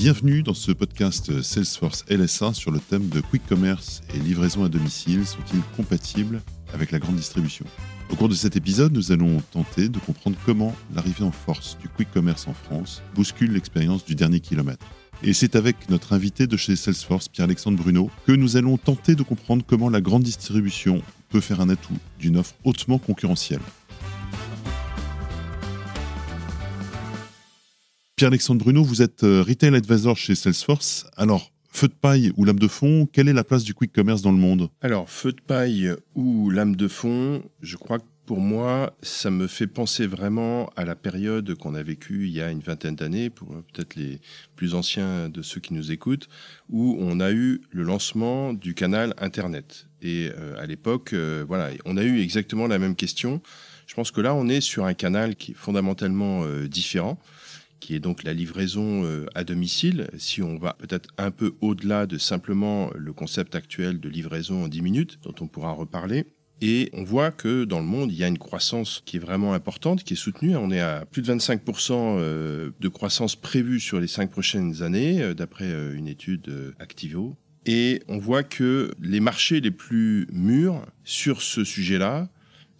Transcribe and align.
Bienvenue 0.00 0.44
dans 0.44 0.54
ce 0.54 0.70
podcast 0.70 1.42
Salesforce 1.42 2.04
LSA 2.08 2.54
sur 2.54 2.70
le 2.70 2.78
thème 2.78 3.08
de 3.08 3.20
Quick 3.20 3.44
Commerce 3.48 4.00
et 4.14 4.20
livraison 4.20 4.62
à 4.62 4.68
domicile 4.68 5.26
sont-ils 5.26 5.60
compatibles 5.76 6.40
avec 6.72 6.92
la 6.92 7.00
grande 7.00 7.16
distribution? 7.16 7.66
Au 8.08 8.14
cours 8.14 8.28
de 8.28 8.34
cet 8.34 8.54
épisode, 8.54 8.92
nous 8.92 9.10
allons 9.10 9.40
tenter 9.50 9.88
de 9.88 9.98
comprendre 9.98 10.38
comment 10.46 10.72
l'arrivée 10.94 11.24
en 11.24 11.32
force 11.32 11.76
du 11.82 11.88
Quick 11.88 12.12
Commerce 12.12 12.46
en 12.46 12.54
France 12.54 13.02
bouscule 13.16 13.50
l'expérience 13.50 14.04
du 14.04 14.14
dernier 14.14 14.38
kilomètre. 14.38 14.86
Et 15.24 15.32
c'est 15.32 15.56
avec 15.56 15.90
notre 15.90 16.12
invité 16.12 16.46
de 16.46 16.56
chez 16.56 16.76
Salesforce, 16.76 17.26
Pierre-Alexandre 17.26 17.78
Bruno, 17.78 18.08
que 18.24 18.30
nous 18.30 18.56
allons 18.56 18.76
tenter 18.76 19.16
de 19.16 19.24
comprendre 19.24 19.64
comment 19.66 19.90
la 19.90 20.00
grande 20.00 20.22
distribution 20.22 21.02
peut 21.28 21.40
faire 21.40 21.60
un 21.60 21.70
atout 21.70 21.98
d'une 22.20 22.36
offre 22.36 22.54
hautement 22.62 22.98
concurrentielle. 22.98 23.58
Pierre-Alexandre 28.18 28.64
Bruno, 28.64 28.82
vous 28.82 29.00
êtes 29.00 29.22
euh, 29.22 29.44
Retail 29.46 29.76
Advisor 29.76 30.16
chez 30.16 30.34
Salesforce. 30.34 31.06
Alors, 31.16 31.52
feu 31.70 31.86
de 31.86 31.92
paille 31.92 32.32
ou 32.36 32.44
lame 32.44 32.58
de 32.58 32.66
fond, 32.66 33.06
quelle 33.06 33.28
est 33.28 33.32
la 33.32 33.44
place 33.44 33.62
du 33.62 33.74
quick 33.74 33.92
commerce 33.92 34.22
dans 34.22 34.32
le 34.32 34.38
monde? 34.38 34.70
Alors, 34.80 35.08
feu 35.08 35.30
de 35.30 35.40
paille 35.40 35.92
ou 36.16 36.50
lame 36.50 36.74
de 36.74 36.88
fond, 36.88 37.44
je 37.62 37.76
crois 37.76 38.00
que 38.00 38.04
pour 38.26 38.40
moi, 38.40 38.92
ça 39.02 39.30
me 39.30 39.46
fait 39.46 39.68
penser 39.68 40.08
vraiment 40.08 40.68
à 40.74 40.84
la 40.84 40.96
période 40.96 41.54
qu'on 41.54 41.76
a 41.76 41.82
vécue 41.84 42.26
il 42.26 42.32
y 42.32 42.42
a 42.42 42.50
une 42.50 42.58
vingtaine 42.58 42.96
d'années, 42.96 43.30
pour 43.30 43.50
peut-être 43.72 43.94
les 43.94 44.18
plus 44.56 44.74
anciens 44.74 45.28
de 45.28 45.40
ceux 45.40 45.60
qui 45.60 45.72
nous 45.72 45.92
écoutent, 45.92 46.28
où 46.70 46.96
on 46.98 47.20
a 47.20 47.30
eu 47.30 47.60
le 47.70 47.84
lancement 47.84 48.52
du 48.52 48.74
canal 48.74 49.14
Internet. 49.18 49.86
Et 50.02 50.28
euh, 50.36 50.60
à 50.60 50.66
l'époque, 50.66 51.12
euh, 51.12 51.44
voilà, 51.46 51.70
on 51.84 51.96
a 51.96 52.02
eu 52.02 52.20
exactement 52.20 52.66
la 52.66 52.80
même 52.80 52.96
question. 52.96 53.40
Je 53.86 53.94
pense 53.94 54.10
que 54.10 54.20
là, 54.20 54.34
on 54.34 54.48
est 54.48 54.60
sur 54.60 54.86
un 54.86 54.94
canal 54.94 55.36
qui 55.36 55.52
est 55.52 55.56
fondamentalement 55.56 56.44
différent 56.66 57.16
qui 57.80 57.94
est 57.94 58.00
donc 58.00 58.24
la 58.24 58.32
livraison 58.32 59.04
euh, 59.04 59.26
à 59.34 59.44
domicile. 59.44 60.08
Si 60.18 60.42
on 60.42 60.56
va 60.56 60.74
peut-être 60.74 61.10
un 61.18 61.30
peu 61.30 61.54
au-delà 61.60 62.06
de 62.06 62.18
simplement 62.18 62.90
le 62.94 63.12
concept 63.12 63.54
actuel 63.54 64.00
de 64.00 64.08
livraison 64.08 64.64
en 64.64 64.68
10 64.68 64.82
minutes, 64.82 65.18
dont 65.22 65.34
on 65.40 65.46
pourra 65.46 65.72
reparler. 65.72 66.26
Et 66.60 66.90
on 66.92 67.04
voit 67.04 67.30
que 67.30 67.64
dans 67.64 67.78
le 67.78 67.86
monde, 67.86 68.10
il 68.10 68.18
y 68.18 68.24
a 68.24 68.26
une 68.26 68.38
croissance 68.38 69.02
qui 69.06 69.16
est 69.16 69.20
vraiment 69.20 69.54
importante, 69.54 70.02
qui 70.02 70.14
est 70.14 70.16
soutenue. 70.16 70.56
On 70.56 70.72
est 70.72 70.80
à 70.80 71.04
plus 71.04 71.22
de 71.22 71.32
25% 71.32 71.92
euh, 71.92 72.70
de 72.80 72.88
croissance 72.88 73.36
prévue 73.36 73.78
sur 73.78 74.00
les 74.00 74.08
cinq 74.08 74.30
prochaines 74.30 74.82
années, 74.82 75.22
euh, 75.22 75.34
d'après 75.34 75.70
une 75.94 76.08
étude 76.08 76.74
Activo. 76.80 77.36
Et 77.64 78.02
on 78.08 78.18
voit 78.18 78.42
que 78.42 78.90
les 79.00 79.20
marchés 79.20 79.60
les 79.60 79.70
plus 79.70 80.26
mûrs 80.32 80.84
sur 81.04 81.42
ce 81.42 81.64
sujet-là 81.64 82.28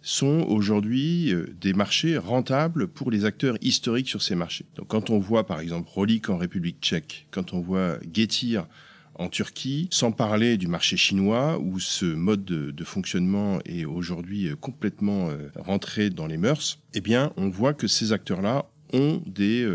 sont 0.01 0.45
aujourd'hui 0.47 1.33
euh, 1.33 1.53
des 1.59 1.73
marchés 1.73 2.17
rentables 2.17 2.87
pour 2.87 3.11
les 3.11 3.25
acteurs 3.25 3.57
historiques 3.61 4.09
sur 4.09 4.21
ces 4.21 4.35
marchés. 4.35 4.65
Donc 4.75 4.87
quand 4.87 5.09
on 5.09 5.19
voit 5.19 5.45
par 5.45 5.59
exemple 5.59 5.89
Rolik 5.89 6.29
en 6.29 6.37
République 6.37 6.77
tchèque, 6.81 7.27
quand 7.31 7.53
on 7.53 7.59
voit 7.59 7.97
Getir 8.13 8.67
en 9.15 9.27
Turquie, 9.27 9.89
sans 9.91 10.13
parler 10.13 10.55
du 10.55 10.67
marché 10.67 10.95
chinois 10.95 11.59
où 11.59 11.79
ce 11.79 12.05
mode 12.05 12.45
de, 12.45 12.83
fonctionnement 12.85 13.59
est 13.65 13.83
aujourd'hui 13.83 14.47
euh, 14.47 14.55
complètement 14.55 15.29
euh, 15.29 15.49
rentré 15.57 16.09
dans 16.09 16.27
les 16.27 16.37
mœurs, 16.37 16.79
eh 16.93 17.01
bien 17.01 17.33
on 17.35 17.49
voit 17.49 17.73
que 17.73 17.87
ces 17.87 18.13
acteurs-là 18.13 18.65
ont 18.91 19.21
des 19.27 19.67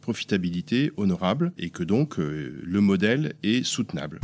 profitabilités 0.00 0.92
honorables 0.96 1.52
et 1.58 1.68
que 1.68 1.82
donc 1.82 2.16
le 2.16 2.80
modèle 2.80 3.34
est 3.42 3.66
soutenable. 3.66 4.18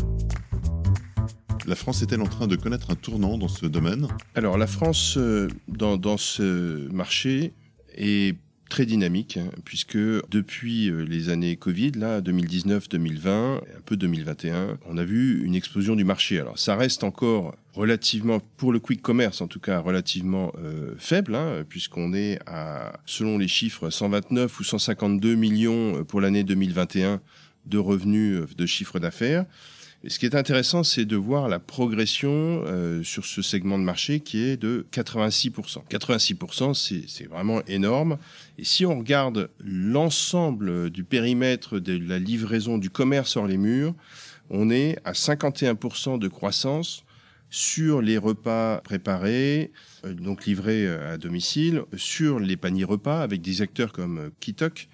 La 1.69 1.77
France 1.77 2.01
est-elle 2.01 2.23
en 2.23 2.27
train 2.27 2.47
de 2.47 2.57
connaître 2.57 2.91
un 2.91 2.95
tournant 2.95 3.37
dans 3.37 3.47
ce 3.47 3.67
domaine? 3.67 4.09
Alors 4.35 4.57
la 4.57 4.67
France, 4.67 5.19
euh, 5.19 5.49
dans, 5.69 6.17
ce 6.17 6.89
marché, 6.91 7.53
est 7.95 8.39
très 8.71 8.87
dynamique, 8.87 9.37
hein, 9.37 9.51
puisque 9.67 9.99
depuis 9.99 10.89
euh, 10.89 11.03
les 11.03 11.29
années 11.29 11.57
Covid, 11.57 11.91
là, 11.91 12.23
2019-2020, 12.23 13.29
un 13.29 13.61
peu 13.85 13.99
2021, 13.99 14.79
on 14.87 14.97
a 14.97 15.05
vu 15.05 15.45
une 15.45 15.55
explosion 15.55 15.95
du 15.95 16.05
marché. 16.05 16.41
Alors 16.41 16.59
ça 16.59 16.75
reste 16.75 17.05
encore 17.05 17.55
relativement, 17.75 18.41
pour 18.57 18.73
le 18.73 18.81
quick 18.81 19.03
commerce 19.03 19.43
en 19.43 19.47
tout 19.47 19.61
cas, 19.61 19.81
relativement 19.81 20.55
euh, 20.57 20.95
faible, 20.97 21.35
hein, 21.35 21.67
puisqu'on 21.69 22.15
est 22.15 22.39
à, 22.47 22.99
selon 23.05 23.37
les 23.37 23.49
chiffres, 23.49 23.91
129 23.91 24.59
ou 24.59 24.65
152 24.65 25.35
millions 25.35 26.03
pour 26.05 26.23
l'année 26.23 26.45
2021 26.45 27.21
de 27.67 27.77
revenus 27.77 28.57
de 28.57 28.65
chiffre 28.65 28.99
d'affaires 28.99 29.45
ce 30.07 30.19
qui 30.21 30.27
est 30.27 30.37
intéressant, 30.37 30.85
c'est 30.85 31.05
de 31.05 31.17
voir 31.17 31.49
la 31.49 31.59
progression 31.59 32.63
euh, 32.67 33.03
sur 33.03 33.25
ce 33.25 33.43
segment 33.43 33.79
de 33.79 33.83
marché 33.83 34.21
qui 34.21 34.43
est 34.43 34.57
de 34.57 34.87
86%. 34.93 35.83
86%, 35.91 37.07
c'est 37.09 37.27
vraiment 37.27 37.63
énorme. 37.67 38.17
Et 38.59 38.65
si 38.65 38.87
on 38.87 38.99
regarde 38.99 39.51
l'ensemble 39.59 40.91
du 40.91 41.03
périmètre 41.03 41.81
de 41.81 41.99
la 41.99 42.21
livraison 42.21 42.79
du 42.79 42.91
commerce 42.91 43.37
hors 43.37 43.49
les 43.49 43.57
murs, 43.57 43.95
on 44.51 44.71
est 44.71 44.99
à 45.05 45.13
51% 45.13 46.19
de 46.19 46.29
croissance 46.29 47.05
sur 47.51 48.01
les 48.01 48.19
repas 48.19 48.81
préparés, 48.83 49.73
euh, 50.05 50.15
donc 50.15 50.47
livrés 50.47 50.87
euh, 50.87 51.15
à 51.15 51.19
domicile, 51.19 51.83
sur 51.97 52.39
les 52.39 52.57
paniers 52.57 52.85
repas 52.85 53.21
avec 53.21 53.41
des 53.41 53.63
acteurs 53.63 53.93
comme 53.93 54.31
Kitok, 54.39 54.89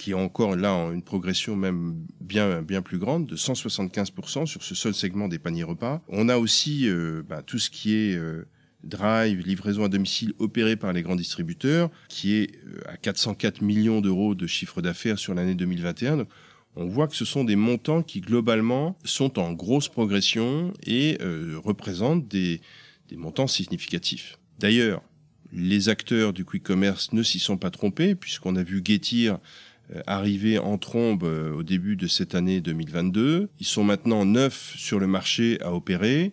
qui 0.00 0.12
est 0.12 0.14
encore 0.14 0.56
là 0.56 0.72
une 0.92 1.02
progression 1.02 1.56
même 1.56 1.94
bien, 2.20 2.62
bien 2.62 2.82
plus 2.82 2.98
grande, 2.98 3.26
de 3.26 3.36
175% 3.36 4.46
sur 4.46 4.62
ce 4.62 4.74
seul 4.74 4.94
segment 4.94 5.28
des 5.28 5.38
paniers 5.38 5.62
repas. 5.62 6.02
On 6.08 6.28
a 6.28 6.38
aussi 6.38 6.88
euh, 6.88 7.22
bah, 7.28 7.42
tout 7.42 7.58
ce 7.58 7.70
qui 7.70 7.94
est 7.94 8.16
euh, 8.16 8.46
drive, 8.82 9.40
livraison 9.40 9.84
à 9.84 9.88
domicile 9.88 10.32
opéré 10.38 10.76
par 10.76 10.92
les 10.92 11.02
grands 11.02 11.16
distributeurs, 11.16 11.90
qui 12.08 12.36
est 12.36 12.56
euh, 12.66 12.80
à 12.86 12.96
404 12.96 13.60
millions 13.60 14.00
d'euros 14.00 14.34
de 14.34 14.46
chiffre 14.46 14.80
d'affaires 14.80 15.18
sur 15.18 15.34
l'année 15.34 15.54
2021. 15.54 16.26
on 16.76 16.86
voit 16.86 17.06
que 17.06 17.16
ce 17.16 17.26
sont 17.26 17.44
des 17.44 17.56
montants 17.56 18.02
qui 18.02 18.22
globalement 18.22 18.96
sont 19.04 19.38
en 19.38 19.52
grosse 19.52 19.88
progression 19.88 20.72
et 20.86 21.18
représentent 21.62 22.26
des, 22.26 22.62
des 23.08 23.16
montants 23.16 23.48
significatifs. 23.48 24.38
D'ailleurs, 24.58 25.02
les 25.52 25.88
acteurs 25.88 26.32
du 26.32 26.44
quick 26.44 26.62
commerce 26.62 27.12
ne 27.12 27.22
s'y 27.22 27.38
sont 27.38 27.56
pas 27.56 27.70
trompés, 27.70 28.14
puisqu'on 28.14 28.56
a 28.56 28.62
vu 28.62 28.82
Getir 28.84 29.34
euh, 29.34 29.38
arrivés 30.06 30.58
en 30.58 30.78
trombe 30.78 31.24
euh, 31.24 31.52
au 31.52 31.62
début 31.62 31.96
de 31.96 32.06
cette 32.06 32.34
année 32.34 32.60
2022. 32.60 33.50
Ils 33.58 33.66
sont 33.66 33.84
maintenant 33.84 34.24
neuf 34.24 34.74
sur 34.76 34.98
le 34.98 35.06
marché 35.06 35.58
à 35.62 35.72
opérer. 35.72 36.32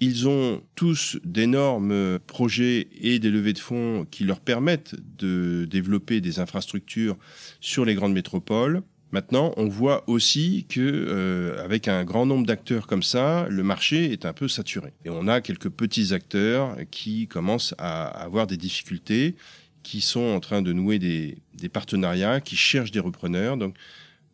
Ils 0.00 0.28
ont 0.28 0.62
tous 0.74 1.18
d'énormes 1.24 2.18
projets 2.26 2.88
et 3.00 3.18
des 3.18 3.30
levées 3.30 3.52
de 3.52 3.58
fonds 3.58 4.06
qui 4.10 4.24
leur 4.24 4.40
permettent 4.40 4.96
de 5.18 5.66
développer 5.70 6.20
des 6.20 6.40
infrastructures 6.40 7.16
sur 7.60 7.84
les 7.84 7.94
grandes 7.94 8.12
métropoles. 8.12 8.82
Maintenant, 9.12 9.54
on 9.56 9.68
voit 9.68 10.02
aussi 10.08 10.66
que 10.68 10.80
euh, 10.80 11.64
avec 11.64 11.86
un 11.86 12.04
grand 12.04 12.26
nombre 12.26 12.44
d'acteurs 12.44 12.88
comme 12.88 13.04
ça, 13.04 13.46
le 13.48 13.62
marché 13.62 14.10
est 14.10 14.26
un 14.26 14.32
peu 14.32 14.48
saturé. 14.48 14.92
Et 15.04 15.10
on 15.10 15.28
a 15.28 15.40
quelques 15.40 15.68
petits 15.68 16.12
acteurs 16.12 16.76
qui 16.90 17.28
commencent 17.28 17.76
à 17.78 18.06
avoir 18.06 18.48
des 18.48 18.56
difficultés 18.56 19.36
qui 19.84 20.00
sont 20.00 20.20
en 20.20 20.40
train 20.40 20.62
de 20.62 20.72
nouer 20.72 20.98
des, 20.98 21.36
partenariats, 21.72 22.40
qui 22.40 22.56
cherchent 22.56 22.90
des 22.90 22.98
repreneurs. 22.98 23.56
Donc, 23.56 23.76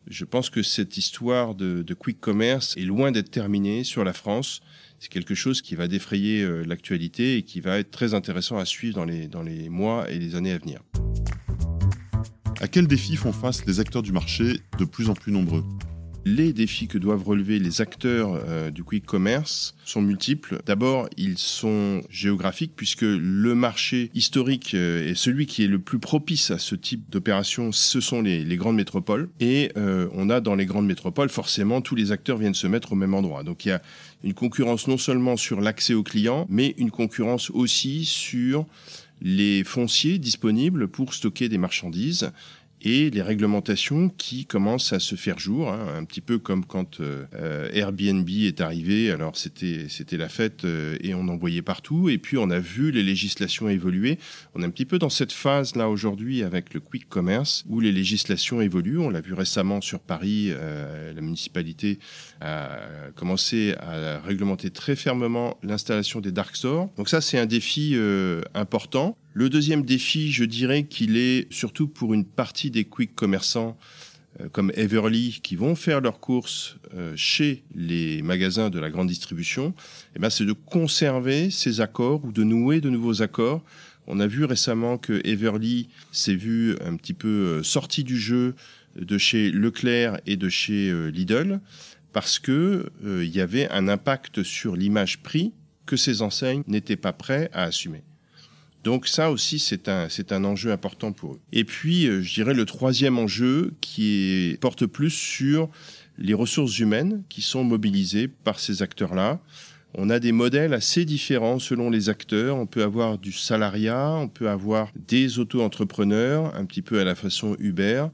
je 0.07 0.25
pense 0.25 0.49
que 0.49 0.63
cette 0.63 0.97
histoire 0.97 1.53
de, 1.53 1.93
quick 1.93 2.19
commerce 2.19 2.75
est 2.77 2.85
loin 2.85 3.11
d'être 3.11 3.29
terminée 3.29 3.83
sur 3.83 4.03
la 4.03 4.13
France. 4.13 4.61
C'est 4.99 5.11
quelque 5.11 5.35
chose 5.35 5.61
qui 5.61 5.75
va 5.75 5.87
défrayer 5.87 6.41
euh, 6.41 6.63
l'actualité 6.63 7.37
et 7.37 7.43
qui 7.43 7.59
va 7.59 7.79
être 7.79 7.91
très 7.91 8.13
intéressant 8.13 8.57
à 8.57 8.65
suivre 8.65 8.95
dans 8.95 9.05
les, 9.05 9.27
dans 9.27 9.41
les 9.41 9.69
mois 9.69 10.09
et 10.09 10.17
les 10.17 10.35
années 10.35 10.51
à 10.51 10.57
venir. 10.57 10.79
À 12.59 12.67
quels 12.67 12.87
défis 12.87 13.15
font 13.15 13.33
face 13.33 13.65
les 13.65 13.79
acteurs 13.79 14.03
du 14.03 14.11
marché 14.11 14.59
de 14.77 14.85
plus 14.85 15.09
en 15.09 15.15
plus 15.15 15.31
nombreux? 15.31 15.63
Les 16.25 16.53
défis 16.53 16.87
que 16.87 16.97
doivent 16.97 17.23
relever 17.23 17.59
les 17.59 17.81
acteurs 17.81 18.39
euh, 18.47 18.69
du 18.69 18.83
quick 18.83 19.05
commerce 19.05 19.75
sont 19.85 20.01
multiples. 20.01 20.61
D'abord, 20.65 21.09
ils 21.17 21.37
sont 21.37 22.01
géographiques 22.09 22.73
puisque 22.75 23.01
le 23.01 23.55
marché 23.55 24.11
historique 24.13 24.73
euh, 24.73 25.09
et 25.09 25.15
celui 25.15 25.47
qui 25.47 25.63
est 25.63 25.67
le 25.67 25.79
plus 25.79 25.99
propice 25.99 26.51
à 26.51 26.59
ce 26.59 26.75
type 26.75 27.09
d'opération, 27.09 27.71
ce 27.71 27.99
sont 27.99 28.21
les, 28.21 28.45
grandes 28.55 28.75
métropoles. 28.75 29.29
Et 29.39 29.71
euh, 29.77 30.09
on 30.13 30.29
a 30.29 30.41
dans 30.41 30.55
les 30.55 30.65
grandes 30.65 30.85
métropoles, 30.85 31.29
forcément, 31.29 31.81
tous 31.81 31.95
les 31.95 32.11
acteurs 32.11 32.37
viennent 32.37 32.53
se 32.53 32.67
mettre 32.67 32.93
au 32.93 32.95
même 32.95 33.13
endroit. 33.13 33.43
Donc 33.43 33.65
il 33.65 33.69
y 33.69 33.71
a 33.71 33.81
une 34.23 34.33
concurrence 34.33 34.87
non 34.87 34.97
seulement 34.97 35.37
sur 35.37 35.61
l'accès 35.61 35.93
aux 35.93 36.03
clients, 36.03 36.45
mais 36.49 36.75
une 36.77 36.91
concurrence 36.91 37.49
aussi 37.49 38.05
sur 38.05 38.67
les 39.21 39.63
fonciers 39.63 40.17
disponibles 40.17 40.87
pour 40.87 41.13
stocker 41.13 41.47
des 41.47 41.59
marchandises 41.59 42.31
et 42.83 43.09
les 43.09 43.21
réglementations 43.21 44.09
qui 44.09 44.45
commencent 44.45 44.93
à 44.93 44.99
se 44.99 45.15
faire 45.15 45.39
jour, 45.39 45.71
hein, 45.71 45.87
un 45.95 46.03
petit 46.03 46.21
peu 46.21 46.39
comme 46.39 46.65
quand 46.65 46.99
euh, 46.99 47.25
euh, 47.35 47.69
Airbnb 47.73 48.27
est 48.29 48.61
arrivé. 48.61 49.11
Alors 49.11 49.37
c'était 49.37 49.85
c'était 49.89 50.17
la 50.17 50.29
fête 50.29 50.65
euh, 50.65 50.97
et 51.01 51.13
on 51.13 51.27
en 51.27 51.37
voyait 51.37 51.61
partout. 51.61 52.09
Et 52.09 52.17
puis 52.17 52.37
on 52.37 52.49
a 52.49 52.59
vu 52.59 52.91
les 52.91 53.03
législations 53.03 53.69
évoluer. 53.69 54.17
On 54.55 54.63
est 54.63 54.65
un 54.65 54.69
petit 54.69 54.85
peu 54.85 54.97
dans 54.97 55.09
cette 55.09 55.31
phase 55.31 55.75
là 55.75 55.89
aujourd'hui 55.89 56.43
avec 56.43 56.73
le 56.73 56.79
quick 56.79 57.07
commerce 57.07 57.63
où 57.67 57.79
les 57.79 57.91
législations 57.91 58.61
évoluent. 58.61 58.99
On 58.99 59.09
l'a 59.09 59.21
vu 59.21 59.33
récemment 59.33 59.81
sur 59.81 59.99
Paris, 59.99 60.51
la 60.51 61.21
municipalité 61.21 61.99
a 62.41 62.77
commencé 63.15 63.75
à 63.79 64.19
réglementer 64.19 64.69
très 64.69 64.95
fermement 64.95 65.57
l'installation 65.63 66.19
des 66.19 66.31
dark 66.31 66.55
stores. 66.55 66.89
Donc 66.97 67.09
ça 67.09 67.21
c'est 67.21 67.37
un 67.37 67.45
défi 67.45 67.95
important. 68.53 69.17
Le 69.33 69.49
deuxième 69.49 69.83
défi, 69.83 70.29
je 70.31 70.43
dirais 70.43 70.83
qu'il 70.83 71.15
est 71.15 71.51
surtout 71.53 71.87
pour 71.87 72.13
une 72.13 72.25
partie 72.25 72.69
des 72.69 72.83
quick 72.83 73.15
commerçants 73.15 73.77
euh, 74.41 74.49
comme 74.49 74.73
Everly 74.75 75.39
qui 75.41 75.55
vont 75.55 75.75
faire 75.75 76.01
leurs 76.01 76.19
courses 76.19 76.75
euh, 76.93 77.13
chez 77.15 77.63
les 77.73 78.21
magasins 78.23 78.69
de 78.69 78.77
la 78.77 78.89
grande 78.89 79.07
distribution, 79.07 79.73
eh 80.17 80.19
ben, 80.19 80.29
c'est 80.29 80.43
de 80.43 80.51
conserver 80.51 81.49
ces 81.49 81.79
accords 81.79 82.25
ou 82.25 82.33
de 82.33 82.43
nouer 82.43 82.81
de 82.81 82.89
nouveaux 82.89 83.21
accords. 83.21 83.63
On 84.05 84.19
a 84.19 84.27
vu 84.27 84.43
récemment 84.43 84.97
que 84.97 85.25
Everly 85.25 85.87
s'est 86.11 86.35
vu 86.35 86.75
un 86.85 86.97
petit 86.97 87.13
peu 87.13 87.29
euh, 87.29 87.63
sorti 87.63 88.03
du 88.03 88.19
jeu 88.19 88.53
de 88.97 89.17
chez 89.17 89.49
Leclerc 89.49 90.19
et 90.25 90.35
de 90.35 90.49
chez 90.49 90.93
Lidl 91.11 91.61
parce 92.11 92.39
que 92.39 92.91
il 93.01 93.29
y 93.29 93.39
avait 93.39 93.69
un 93.69 93.87
impact 93.87 94.43
sur 94.43 94.75
l'image 94.75 95.23
prix 95.23 95.53
que 95.85 95.95
ces 95.95 96.21
enseignes 96.21 96.63
n'étaient 96.67 96.97
pas 96.97 97.13
prêts 97.13 97.49
à 97.53 97.63
assumer. 97.63 98.03
Donc 98.83 99.07
ça 99.07 99.29
aussi, 99.29 99.59
c'est 99.59 99.89
un, 99.89 100.09
c'est 100.09 100.31
un 100.31 100.43
enjeu 100.43 100.71
important 100.71 101.11
pour 101.11 101.33
eux. 101.33 101.39
Et 101.51 101.63
puis, 101.63 102.07
euh, 102.07 102.21
je 102.21 102.33
dirais 102.33 102.53
le 102.53 102.65
troisième 102.65 103.19
enjeu 103.19 103.73
qui 103.79 104.57
porte 104.59 104.85
plus 104.85 105.11
sur 105.11 105.69
les 106.17 106.33
ressources 106.33 106.79
humaines 106.79 107.23
qui 107.29 107.41
sont 107.41 107.63
mobilisées 107.63 108.27
par 108.27 108.59
ces 108.59 108.81
acteurs-là. 108.81 109.39
On 109.93 110.09
a 110.09 110.19
des 110.19 110.31
modèles 110.31 110.73
assez 110.73 111.03
différents 111.03 111.59
selon 111.59 111.89
les 111.89 112.09
acteurs. 112.09 112.55
On 112.55 112.65
peut 112.65 112.83
avoir 112.83 113.17
du 113.17 113.33
salariat, 113.33 114.13
on 114.13 114.29
peut 114.29 114.49
avoir 114.49 114.89
des 115.07 115.37
auto-entrepreneurs, 115.37 116.55
un 116.55 116.65
petit 116.65 116.81
peu 116.81 116.99
à 116.99 117.03
la 117.03 117.13
façon 117.15 117.57
Uber. 117.59 118.05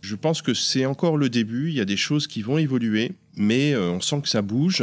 Je 0.00 0.16
pense 0.16 0.40
que 0.40 0.54
c'est 0.54 0.86
encore 0.86 1.18
le 1.18 1.28
début. 1.28 1.68
Il 1.68 1.74
y 1.74 1.80
a 1.80 1.84
des 1.84 1.98
choses 1.98 2.26
qui 2.26 2.40
vont 2.40 2.56
évoluer, 2.56 3.12
mais 3.36 3.74
euh, 3.74 3.90
on 3.90 4.00
sent 4.00 4.22
que 4.22 4.28
ça 4.28 4.40
bouge. 4.40 4.82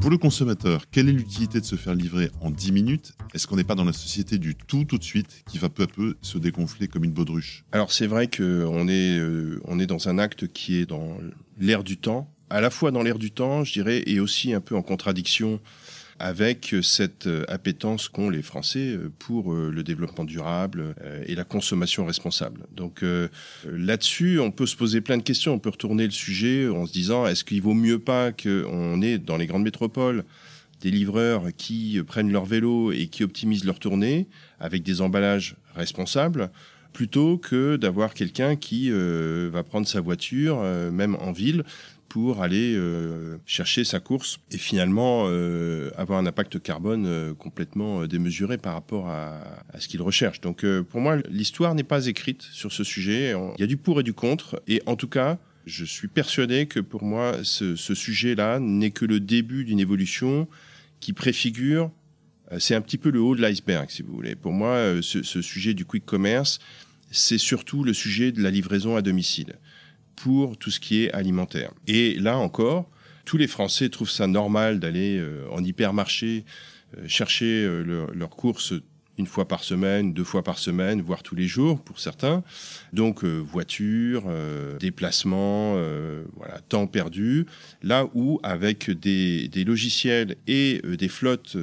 Pour 0.00 0.10
le 0.10 0.18
consommateur, 0.18 0.84
quelle 0.90 1.08
est 1.08 1.12
l'utilité 1.12 1.60
de 1.60 1.64
se 1.64 1.74
faire 1.74 1.94
livrer 1.94 2.30
en 2.40 2.50
10 2.50 2.72
minutes? 2.72 3.14
Est-ce 3.34 3.46
qu'on 3.46 3.56
n'est 3.56 3.64
pas 3.64 3.74
dans 3.74 3.84
la 3.84 3.92
société 3.92 4.38
du 4.38 4.54
tout 4.54 4.84
tout 4.84 4.96
de 4.96 5.02
suite 5.02 5.42
qui 5.50 5.58
va 5.58 5.68
peu 5.68 5.82
à 5.82 5.86
peu 5.86 6.16
se 6.22 6.38
dégonfler 6.38 6.86
comme 6.86 7.04
une 7.04 7.12
baudruche? 7.12 7.64
Alors 7.72 7.90
c'est 7.90 8.06
vrai 8.06 8.28
qu'on 8.28 8.88
est, 8.88 9.18
euh, 9.18 9.60
on 9.64 9.80
est 9.80 9.86
dans 9.86 10.08
un 10.08 10.18
acte 10.18 10.46
qui 10.46 10.76
est 10.76 10.86
dans 10.86 11.18
l'air 11.58 11.82
du 11.82 11.96
temps, 11.96 12.32
à 12.48 12.60
la 12.60 12.70
fois 12.70 12.92
dans 12.92 13.02
l'air 13.02 13.18
du 13.18 13.32
temps, 13.32 13.64
je 13.64 13.72
dirais, 13.72 14.02
et 14.06 14.20
aussi 14.20 14.52
un 14.52 14.60
peu 14.60 14.76
en 14.76 14.82
contradiction 14.82 15.60
avec 16.18 16.74
cette 16.82 17.26
euh, 17.26 17.44
appétence 17.48 18.08
qu'ont 18.08 18.30
les 18.30 18.42
Français 18.42 18.94
euh, 18.96 19.10
pour 19.18 19.52
euh, 19.52 19.70
le 19.72 19.82
développement 19.82 20.24
durable 20.24 20.94
et 21.26 21.34
la 21.34 21.44
consommation 21.44 22.04
responsable. 22.06 22.62
Donc 22.74 23.04
là-dessus, 23.64 24.38
on 24.40 24.50
peut 24.50 24.66
se 24.66 24.76
poser 24.76 25.00
plein 25.00 25.16
de 25.16 25.22
questions. 25.22 25.54
On 25.54 25.58
peut 25.58 25.70
retourner 25.70 26.04
le 26.04 26.10
sujet 26.10 26.68
en 26.68 26.86
se 26.86 26.92
disant 26.92 27.26
est-ce 27.26 27.44
qu'il 27.44 27.62
vaut 27.62 27.74
mieux 27.74 27.98
pas 27.98 28.32
qu'on 28.32 29.00
ait 29.02 29.18
dans 29.18 29.36
les 29.36 29.46
grandes 29.46 29.62
métropoles 29.62 30.24
des 30.80 30.90
livreurs 30.90 31.44
qui 31.56 32.00
prennent 32.06 32.32
leur 32.32 32.44
vélo 32.44 32.92
et 32.92 33.06
qui 33.06 33.24
optimisent 33.24 33.64
leur 33.64 33.78
tournée 33.78 34.28
avec 34.60 34.82
des 34.82 35.00
emballages 35.00 35.56
responsables 35.74 36.50
plutôt 36.92 37.38
que 37.38 37.76
d'avoir 37.76 38.14
quelqu'un 38.14 38.56
qui 38.56 38.90
va 38.90 39.62
prendre 39.62 39.86
sa 39.86 40.00
voiture, 40.00 40.62
même 40.92 41.16
en 41.16 41.32
ville, 41.32 41.64
pour 42.08 42.42
aller 42.42 42.74
euh, 42.74 43.36
chercher 43.44 43.84
sa 43.84 44.00
course 44.00 44.38
et 44.50 44.58
finalement 44.58 45.26
euh, 45.26 45.90
avoir 45.96 46.18
un 46.18 46.26
impact 46.26 46.60
carbone 46.60 47.04
euh, 47.06 47.34
complètement 47.34 48.06
démesuré 48.06 48.56
par 48.56 48.74
rapport 48.74 49.08
à, 49.08 49.40
ce 49.78 49.88
qu'il 49.88 50.00
recherche. 50.02 50.40
Donc 50.40 50.64
pour 50.90 51.00
moi, 51.00 51.18
l'histoire 51.28 51.74
n'est 51.74 51.82
pas 51.82 52.06
écrite 52.06 52.42
sur 52.42 52.72
ce 52.72 52.82
sujet. 52.84 53.34
Il 53.56 53.60
y 53.60 53.64
a 53.64 53.66
du 53.66 53.76
pour 53.76 54.00
et 54.00 54.02
du 54.02 54.12
contre. 54.12 54.62
Et 54.66 54.82
en 54.86 54.96
tout 54.96 55.08
cas, 55.08 55.38
je 55.66 55.84
suis 55.84 56.08
persuadé 56.08 56.66
que 56.66 56.80
pour 56.80 57.04
moi, 57.04 57.36
ce, 57.42 57.74
sujet-là 57.76 58.58
n'est 58.58 58.90
que 58.90 59.04
le 59.04 59.20
début 59.20 59.64
d'une 59.64 59.78
évolution 59.78 60.48
qui 61.00 61.12
préfigure, 61.12 61.90
c'est 62.58 62.74
un 62.74 62.80
petit 62.80 62.98
peu 62.98 63.10
le 63.10 63.20
haut 63.20 63.36
de 63.36 63.42
l'iceberg, 63.42 63.90
si 63.90 64.02
vous 64.02 64.14
voulez. 64.14 64.34
Pour 64.34 64.52
moi, 64.52 65.00
ce 65.02 65.42
sujet 65.42 65.74
du 65.74 65.84
quick 65.84 66.04
commerce, 66.04 66.58
c'est 67.10 67.38
surtout 67.38 67.84
le 67.84 67.92
sujet 67.92 68.32
de 68.32 68.42
la 68.42 68.50
livraison 68.50 68.96
à 68.96 69.02
domicile 69.02 69.54
pour 70.18 70.56
tout 70.56 70.70
ce 70.70 70.80
qui 70.80 71.04
est 71.04 71.12
alimentaire. 71.12 71.70
Et 71.86 72.14
là 72.14 72.36
encore, 72.38 72.90
tous 73.24 73.36
les 73.36 73.46
Français 73.46 73.88
trouvent 73.88 74.10
ça 74.10 74.26
normal 74.26 74.80
d'aller 74.80 75.18
euh, 75.18 75.46
en 75.50 75.62
hypermarché 75.62 76.44
euh, 76.96 77.06
chercher 77.06 77.66
leurs 77.86 78.30
courses 78.30 78.74
une 79.18 79.26
fois 79.26 79.46
par 79.48 79.64
semaine, 79.64 80.12
deux 80.12 80.24
fois 80.24 80.42
par 80.42 80.58
semaine, 80.58 81.02
voire 81.02 81.22
tous 81.22 81.34
les 81.34 81.46
jours 81.46 81.80
pour 81.80 82.00
certains. 82.00 82.42
Donc 82.92 83.24
voiture, 83.24 84.24
déplacement, 84.80 85.74
voilà, 86.36 86.60
temps 86.68 86.86
perdu. 86.86 87.46
Là 87.82 88.06
où 88.14 88.40
avec 88.42 88.90
des, 88.90 89.50
logiciels 89.64 90.36
et 90.46 90.80
des 90.98 91.08
flottes 91.08 91.56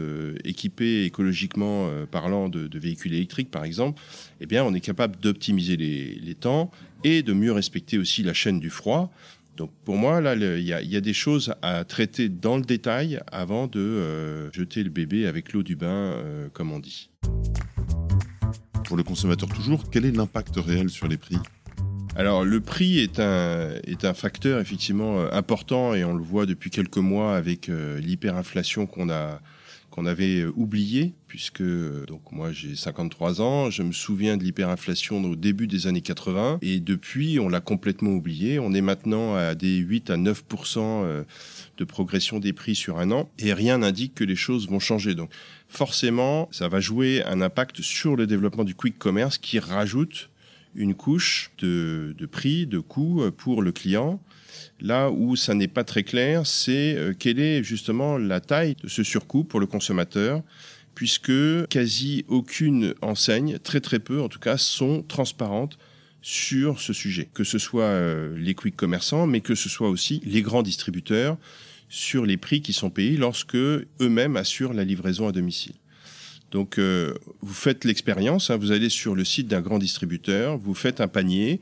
équipées 0.43 1.05
écologiquement 1.05 1.89
parlant 2.11 2.49
de, 2.49 2.77
véhicules 2.77 3.13
électriques 3.13 3.51
par 3.51 3.63
exemple, 3.63 4.01
eh 4.41 4.45
bien 4.45 4.63
on 4.63 4.73
est 4.73 4.81
capable 4.81 5.15
d'optimiser 5.17 5.77
les, 5.77 6.15
les 6.15 6.35
temps 6.35 6.71
et 7.03 7.21
de 7.23 7.33
mieux 7.33 7.51
respecter 7.51 7.97
aussi 7.97 8.23
la 8.23 8.33
chaîne 8.33 8.59
du 8.59 8.69
froid. 8.69 9.11
Donc 9.55 9.71
pour 9.85 9.95
moi, 9.95 10.19
là, 10.19 10.35
il 10.35 10.63
y, 10.63 10.73
a 10.73 11.01
des 11.01 11.13
choses 11.13 11.53
à 11.61 11.85
traiter 11.85 12.27
dans 12.27 12.57
le 12.57 12.63
détail 12.63 13.21
avant 13.31 13.67
de 13.67 13.79
euh, 13.79 14.51
jeter 14.51 14.83
le 14.83 14.89
bébé 14.89 15.27
avec 15.27 15.53
l'eau 15.53 15.63
du 15.63 15.75
bain, 15.75 15.87
euh, 15.87 16.49
comme 16.51 16.73
on 16.73 16.79
dit. 16.79 17.09
Pour 18.85 18.97
le 18.97 19.03
consommateur 19.03 19.49
toujours, 19.49 19.89
quel 19.89 20.05
est 20.05 20.11
l'impact 20.11 20.55
réel 20.57 20.89
sur 20.89 21.07
les 21.07 21.17
prix? 21.17 21.37
Alors 22.15 22.45
le 22.45 22.61
prix 22.61 22.99
est 22.99 23.19
un, 23.19 24.13
facteur 24.13 24.61
effectivement 24.61 25.19
euh, 25.19 25.29
important 25.33 25.93
et 25.93 26.05
on 26.05 26.13
le 26.13 26.23
voit 26.23 26.45
depuis 26.45 26.69
quelques 26.69 26.97
mois 26.97 27.35
avec 27.35 27.67
l'hyperinflation 27.67 28.85
qu'on 28.85 29.09
a, 29.09 29.41
qu'on 29.95 30.05
avait 30.05 30.41
euh, 30.41 30.51
oublié, 30.57 31.13
puisque 31.27 31.63
donc 31.63 32.33
moi 32.33 32.51
j'ai 32.51 32.75
53 32.75 33.41
ans, 33.41 33.69
je 33.69 33.81
me 33.81 33.93
souviens 33.93 34.35
de 34.35 34.43
l'hyperinflation 34.43 35.23
au 35.23 35.37
début 35.37 35.67
des 35.67 35.87
années 35.87 36.01
80, 36.01 36.59
et 36.61 36.81
depuis 36.81 37.39
on 37.39 37.47
l'a 37.47 37.61
complètement 37.61 38.11
oublié. 38.11 38.59
On 38.59 38.73
est 38.73 38.81
maintenant 38.81 39.35
à 39.35 39.55
des 39.55 39.77
8 39.77 40.09
à 40.09 40.17
9% 40.17 40.79
euh, 40.79 41.23
de 41.77 41.83
progression 41.85 42.39
des 42.39 42.51
prix 42.51 42.75
sur 42.75 42.99
un 42.99 43.09
an, 43.11 43.29
et 43.39 43.53
rien 43.53 43.77
n'indique 43.77 44.15
que 44.15 44.25
les 44.25 44.35
choses 44.35 44.67
vont 44.67 44.79
changer. 44.79 45.15
Donc 45.15 45.29
forcément, 45.69 46.49
ça 46.51 46.67
va 46.67 46.81
jouer 46.81 47.23
un 47.23 47.39
impact 47.39 47.81
sur 47.81 48.17
le 48.17 48.27
développement 48.27 48.65
du 48.65 48.75
quick 48.75 48.97
commerce 48.97 49.37
qui 49.37 49.59
rajoute 49.59 50.29
une 50.75 50.93
couche 50.93 51.51
de, 51.59 52.13
de 52.17 52.25
prix, 52.25 52.67
de 52.67 52.79
coûts 52.79 53.21
euh, 53.21 53.31
pour 53.31 53.61
le 53.61 53.71
client. 53.71 54.19
Là 54.81 55.09
où 55.11 55.35
ça 55.35 55.53
n'est 55.53 55.67
pas 55.67 55.83
très 55.83 56.03
clair, 56.03 56.45
c'est 56.45 56.95
euh, 56.95 57.13
quelle 57.17 57.39
est 57.39 57.63
justement 57.63 58.17
la 58.17 58.39
taille 58.39 58.75
de 58.83 58.87
ce 58.87 59.03
surcoût 59.03 59.43
pour 59.43 59.59
le 59.59 59.67
consommateur, 59.67 60.41
puisque 60.93 61.67
quasi 61.67 62.25
aucune 62.27 62.93
enseigne, 63.01 63.59
très 63.59 63.81
très 63.81 63.99
peu 63.99 64.21
en 64.21 64.29
tout 64.29 64.39
cas, 64.39 64.57
sont 64.57 65.03
transparentes 65.03 65.77
sur 66.21 66.81
ce 66.81 66.91
sujet, 66.91 67.29
que 67.33 67.43
ce 67.43 67.59
soit 67.59 67.83
euh, 67.83 68.35
les 68.37 68.55
quick 68.55 68.75
commerçants, 68.75 69.27
mais 69.27 69.41
que 69.41 69.53
ce 69.53 69.69
soit 69.69 69.89
aussi 69.89 70.21
les 70.25 70.41
grands 70.41 70.63
distributeurs 70.63 71.37
sur 71.87 72.25
les 72.25 72.37
prix 72.37 72.61
qui 72.61 72.73
sont 72.73 72.89
payés 72.89 73.15
lorsque 73.15 73.55
eux-mêmes 73.55 74.35
assurent 74.35 74.73
la 74.73 74.83
livraison 74.83 75.27
à 75.27 75.31
domicile. 75.31 75.75
Donc, 76.51 76.79
euh, 76.79 77.13
vous 77.41 77.53
faites 77.53 77.85
l'expérience, 77.85 78.49
hein, 78.49 78.57
vous 78.57 78.71
allez 78.71 78.89
sur 78.89 79.13
le 79.13 79.23
site 79.23 79.47
d'un 79.47 79.61
grand 79.61 79.77
distributeur, 79.77 80.57
vous 80.57 80.73
faites 80.73 81.01
un 81.01 81.07
panier, 81.07 81.59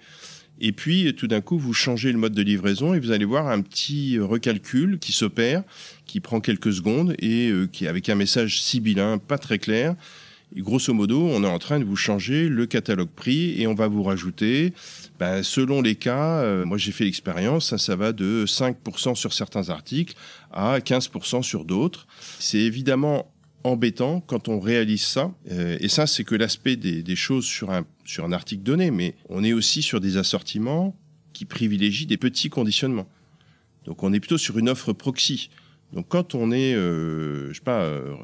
et 0.60 0.72
puis, 0.72 1.13
tout 1.15 1.27
d'un 1.27 1.41
coup, 1.41 1.57
vous 1.57 1.74
changez 1.74 2.12
le 2.12 2.17
mode 2.17 2.33
de 2.33 2.41
livraison 2.41 2.93
et 2.93 3.00
vous 3.00 3.12
allez 3.12 3.25
voir 3.25 3.48
un 3.48 3.62
petit 3.62 4.19
recalcul 4.19 5.00
qui 5.00 5.12
s'opère, 5.12 5.63
qui 6.05 6.19
prend 6.19 6.39
quelques 6.39 6.74
secondes 6.74 7.15
et 7.19 7.50
euh, 7.50 7.67
qui, 7.67 7.88
avec 7.88 8.07
un 8.10 8.15
message 8.15 8.62
sibyllin 8.62 9.17
pas 9.17 9.38
très 9.38 9.60
clair, 9.60 9.95
grosso 10.62 10.93
modo, 10.93 11.19
on 11.19 11.43
est 11.43 11.48
en 11.48 11.60
train 11.60 11.79
de 11.79 11.83
vous 11.83 11.95
changer 11.95 12.48
le 12.48 12.65
catalogue 12.65 13.10
prix 13.10 13.60
et 13.60 13.65
on 13.65 13.74
va 13.74 13.88
vous 13.88 14.03
rajouter, 14.03 14.74
ben, 15.19 15.41
selon 15.41 15.81
les 15.81 15.95
cas, 15.95 16.41
euh, 16.41 16.65
moi 16.65 16.77
j'ai 16.77 16.91
fait 16.91 17.05
l'expérience, 17.05 17.69
ça, 17.69 17.77
ça 17.77 17.95
va 17.95 18.12
de 18.12 18.45
5% 18.45 19.15
sur 19.15 19.33
certains 19.33 19.69
articles 19.69 20.13
à 20.51 20.79
15% 20.79 21.41
sur 21.41 21.65
d'autres. 21.65 22.05
C'est 22.39 22.60
évidemment 22.60 23.32
embêtant 23.63 24.22
quand 24.22 24.48
on 24.48 24.60
réalise 24.60 25.03
ça. 25.03 25.34
Euh, 25.51 25.77
et 25.79 25.88
ça, 25.88 26.08
c'est 26.08 26.24
que 26.24 26.36
l'aspect 26.36 26.75
des, 26.75 27.15
choses 27.15 27.46
sur 27.46 27.72
un, 27.72 27.86
sur 28.05 28.25
un 28.25 28.32
article 28.32 28.63
donné, 28.63 28.91
mais 28.91 29.15
on 29.29 29.43
est 29.43 29.53
aussi 29.53 29.82
sur 29.82 30.00
des 30.00 30.17
assortiments 30.17 30.96
qui 31.34 31.46
privilégient 31.46 32.05
des 32.05 32.17
petits 32.17 32.50
conditionnements. 32.50 33.08
Donc 33.86 34.03
on 34.03 34.13
est 34.13 34.20
plutôt 34.20 34.38
sur 34.38 34.58
une 34.58 34.70
offre 34.70 34.93
proxy. 34.93 35.50
Donc 35.93 36.08
quand 36.08 36.36
on 36.36 36.51
est, 36.51 36.74
euh, 36.74 37.50
je 37.50 37.55
sais 37.55 37.63
pas, 37.63 37.82
euh, 37.82 38.15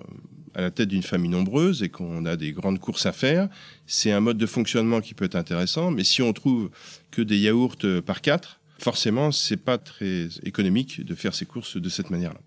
à 0.56 0.62
la 0.62 0.72
tête 0.72 0.90
d'une 0.90 1.04
famille 1.04 1.30
nombreuse 1.30 1.84
et 1.84 1.90
qu'on 1.90 2.26
a 2.26 2.36
des 2.36 2.52
grandes 2.52 2.80
courses 2.80 3.06
à 3.06 3.12
faire, 3.12 3.50
c'est 3.86 4.12
un 4.12 4.20
mode 4.20 4.38
de 4.38 4.46
fonctionnement 4.46 5.02
qui 5.02 5.14
peut 5.14 5.26
être 5.26 5.36
intéressant. 5.36 5.92
Mais 5.92 6.04
si 6.04 6.22
on 6.22 6.34
trouve 6.34 6.70
que 7.12 7.22
des 7.22 7.38
yaourts 7.38 7.78
par 8.06 8.22
quatre, 8.22 8.60
forcément, 8.78 9.32
c'est 9.32 9.58
pas 9.58 9.78
très 9.78 10.30
économique 10.44 11.06
de 11.06 11.16
faire 11.16 11.36
ces 11.36 11.46
courses 11.46 11.78
de 11.78 11.90
cette 11.90 12.10
manière-là. 12.10 12.40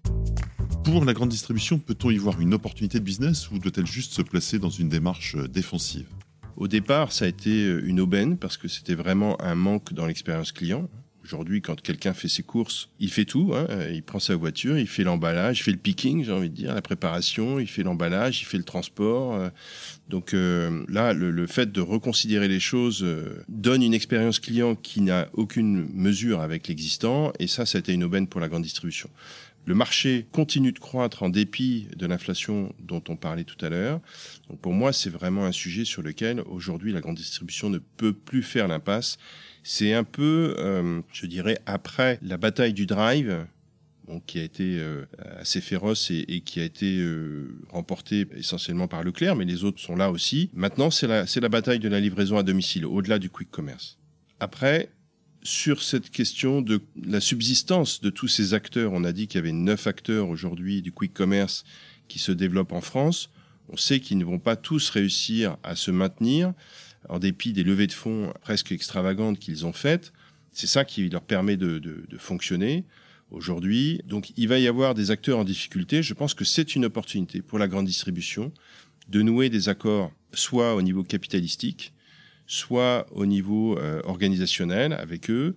Pour 0.84 1.04
la 1.04 1.12
grande 1.12 1.28
distribution, 1.28 1.78
peut-on 1.78 2.10
y 2.10 2.16
voir 2.16 2.40
une 2.40 2.54
opportunité 2.54 2.98
de 2.98 3.04
business 3.04 3.50
ou 3.50 3.58
doit-elle 3.58 3.86
juste 3.86 4.14
se 4.14 4.22
placer 4.22 4.58
dans 4.58 4.68
une 4.68 4.88
démarche 4.88 5.36
euh, 5.36 5.46
défensive? 5.46 6.06
Au 6.56 6.66
départ, 6.66 7.12
ça 7.12 7.24
a 7.24 7.28
été 7.28 7.50
euh, 7.50 7.86
une 7.86 8.00
aubaine 8.00 8.36
parce 8.36 8.56
que 8.56 8.66
c'était 8.66 8.96
vraiment 8.96 9.40
un 9.40 9.54
manque 9.54 9.92
dans 9.92 10.06
l'expérience 10.06 10.50
client. 10.50 10.88
Aujourd'hui, 11.24 11.62
quand 11.62 11.80
quelqu'un 11.80 12.14
fait 12.14 12.26
ses 12.26 12.42
courses, 12.42 12.88
il 12.98 13.10
fait 13.10 13.24
tout. 13.24 13.52
Hein. 13.54 13.68
Il 13.92 14.02
prend 14.02 14.18
sa 14.18 14.34
voiture, 14.34 14.76
il 14.76 14.88
fait 14.88 15.04
l'emballage, 15.04 15.60
il 15.60 15.62
fait 15.62 15.70
le 15.70 15.76
picking, 15.76 16.24
j'ai 16.24 16.32
envie 16.32 16.50
de 16.50 16.54
dire, 16.54 16.74
la 16.74 16.82
préparation, 16.82 17.60
il 17.60 17.68
fait 17.68 17.84
l'emballage, 17.84 18.42
il 18.42 18.44
fait 18.44 18.58
le 18.58 18.64
transport. 18.64 19.34
Euh. 19.34 19.48
Donc 20.08 20.34
euh, 20.34 20.84
là, 20.88 21.12
le, 21.12 21.46
fait 21.46 21.70
de 21.70 21.80
reconsidérer 21.80 22.48
les 22.48 22.58
choses 22.58 23.04
euh, 23.04 23.44
donne 23.48 23.82
une 23.82 23.94
expérience 23.94 24.40
client 24.40 24.74
qui 24.74 25.00
n'a 25.00 25.28
aucune 25.34 25.88
mesure 25.94 26.40
avec 26.40 26.66
l'existant. 26.66 27.32
Et 27.38 27.46
ça, 27.46 27.66
ça 27.66 27.78
a 27.78 27.80
été 27.80 27.92
une 27.92 28.02
aubaine 28.04 28.26
pour 28.26 28.40
la 28.40 28.48
grande 28.48 28.62
distribution. 28.62 29.08
Le 29.64 29.74
marché 29.74 30.26
continue 30.32 30.72
de 30.72 30.78
croître 30.78 31.22
en 31.22 31.28
dépit 31.28 31.88
de 31.96 32.06
l'inflation 32.06 32.74
dont 32.80 33.02
on 33.08 33.16
parlait 33.16 33.44
tout 33.44 33.64
à 33.64 33.68
l'heure. 33.68 34.00
Donc 34.48 34.60
pour 34.60 34.72
moi, 34.72 34.92
c'est 34.92 35.10
vraiment 35.10 35.44
un 35.44 35.52
sujet 35.52 35.84
sur 35.84 36.02
lequel 36.02 36.40
aujourd'hui 36.40 36.92
la 36.92 37.00
grande 37.00 37.16
distribution 37.16 37.70
ne 37.70 37.78
peut 37.78 38.12
plus 38.12 38.42
faire 38.42 38.66
l'impasse. 38.66 39.18
C'est 39.62 39.92
un 39.94 40.04
peu, 40.04 40.56
euh, 40.58 41.00
je 41.12 41.26
dirais, 41.26 41.58
après 41.66 42.18
la 42.22 42.36
bataille 42.36 42.72
du 42.72 42.86
drive, 42.86 43.46
qui 44.26 44.38
a 44.38 44.42
été 44.42 44.78
euh, 44.78 45.04
assez 45.38 45.60
féroce 45.60 46.10
et, 46.10 46.40
qui 46.40 46.60
a 46.60 46.64
été 46.64 46.98
euh, 46.98 47.58
remportée 47.70 48.26
essentiellement 48.36 48.88
par 48.88 49.02
Leclerc, 49.04 49.36
mais 49.36 49.44
les 49.44 49.64
autres 49.64 49.80
sont 49.80 49.96
là 49.96 50.10
aussi. 50.10 50.50
Maintenant, 50.52 50.90
c'est 50.90 51.06
la, 51.06 51.26
c'est 51.26 51.40
la 51.40 51.48
bataille 51.48 51.78
de 51.78 51.88
la 51.88 52.00
livraison 52.00 52.36
à 52.36 52.42
domicile, 52.42 52.84
au-delà 52.84 53.18
du 53.18 53.30
quick 53.30 53.50
commerce. 53.50 53.98
Après, 54.40 54.90
sur 55.42 55.82
cette 55.82 56.10
question 56.10 56.62
de 56.62 56.80
la 57.04 57.20
subsistance 57.20 58.00
de 58.00 58.10
tous 58.10 58.28
ces 58.28 58.54
acteurs, 58.54 58.92
on 58.92 59.04
a 59.04 59.12
dit 59.12 59.26
qu'il 59.26 59.38
y 59.38 59.42
avait 59.42 59.52
neuf 59.52 59.86
acteurs 59.86 60.28
aujourd'hui 60.28 60.82
du 60.82 60.92
quick 60.92 61.12
commerce 61.12 61.64
qui 62.08 62.18
se 62.18 62.32
développent 62.32 62.72
en 62.72 62.80
France. 62.80 63.30
On 63.68 63.76
sait 63.76 64.00
qu'ils 64.00 64.18
ne 64.18 64.24
vont 64.24 64.38
pas 64.38 64.56
tous 64.56 64.90
réussir 64.90 65.56
à 65.62 65.76
se 65.76 65.90
maintenir 65.90 66.52
en 67.08 67.18
dépit 67.18 67.52
des 67.52 67.64
levées 67.64 67.86
de 67.86 67.92
fonds 67.92 68.32
presque 68.42 68.72
extravagantes 68.72 69.38
qu'ils 69.38 69.66
ont 69.66 69.72
faites. 69.72 70.12
C'est 70.52 70.66
ça 70.66 70.84
qui 70.84 71.08
leur 71.08 71.22
permet 71.22 71.56
de, 71.56 71.78
de, 71.78 72.04
de 72.08 72.18
fonctionner 72.18 72.84
aujourd'hui. 73.30 74.00
Donc 74.06 74.32
il 74.36 74.48
va 74.48 74.58
y 74.58 74.68
avoir 74.68 74.94
des 74.94 75.10
acteurs 75.10 75.38
en 75.38 75.44
difficulté. 75.44 76.02
Je 76.02 76.14
pense 76.14 76.34
que 76.34 76.44
c'est 76.44 76.76
une 76.76 76.84
opportunité 76.84 77.42
pour 77.42 77.58
la 77.58 77.68
grande 77.68 77.86
distribution 77.86 78.52
de 79.08 79.22
nouer 79.22 79.50
des 79.50 79.68
accords 79.68 80.12
soit 80.32 80.74
au 80.74 80.82
niveau 80.82 81.02
capitalistique, 81.02 81.92
soit 82.46 83.06
au 83.12 83.26
niveau 83.26 83.78
euh, 83.78 84.00
organisationnel 84.04 84.92
avec 84.92 85.30
eux, 85.30 85.56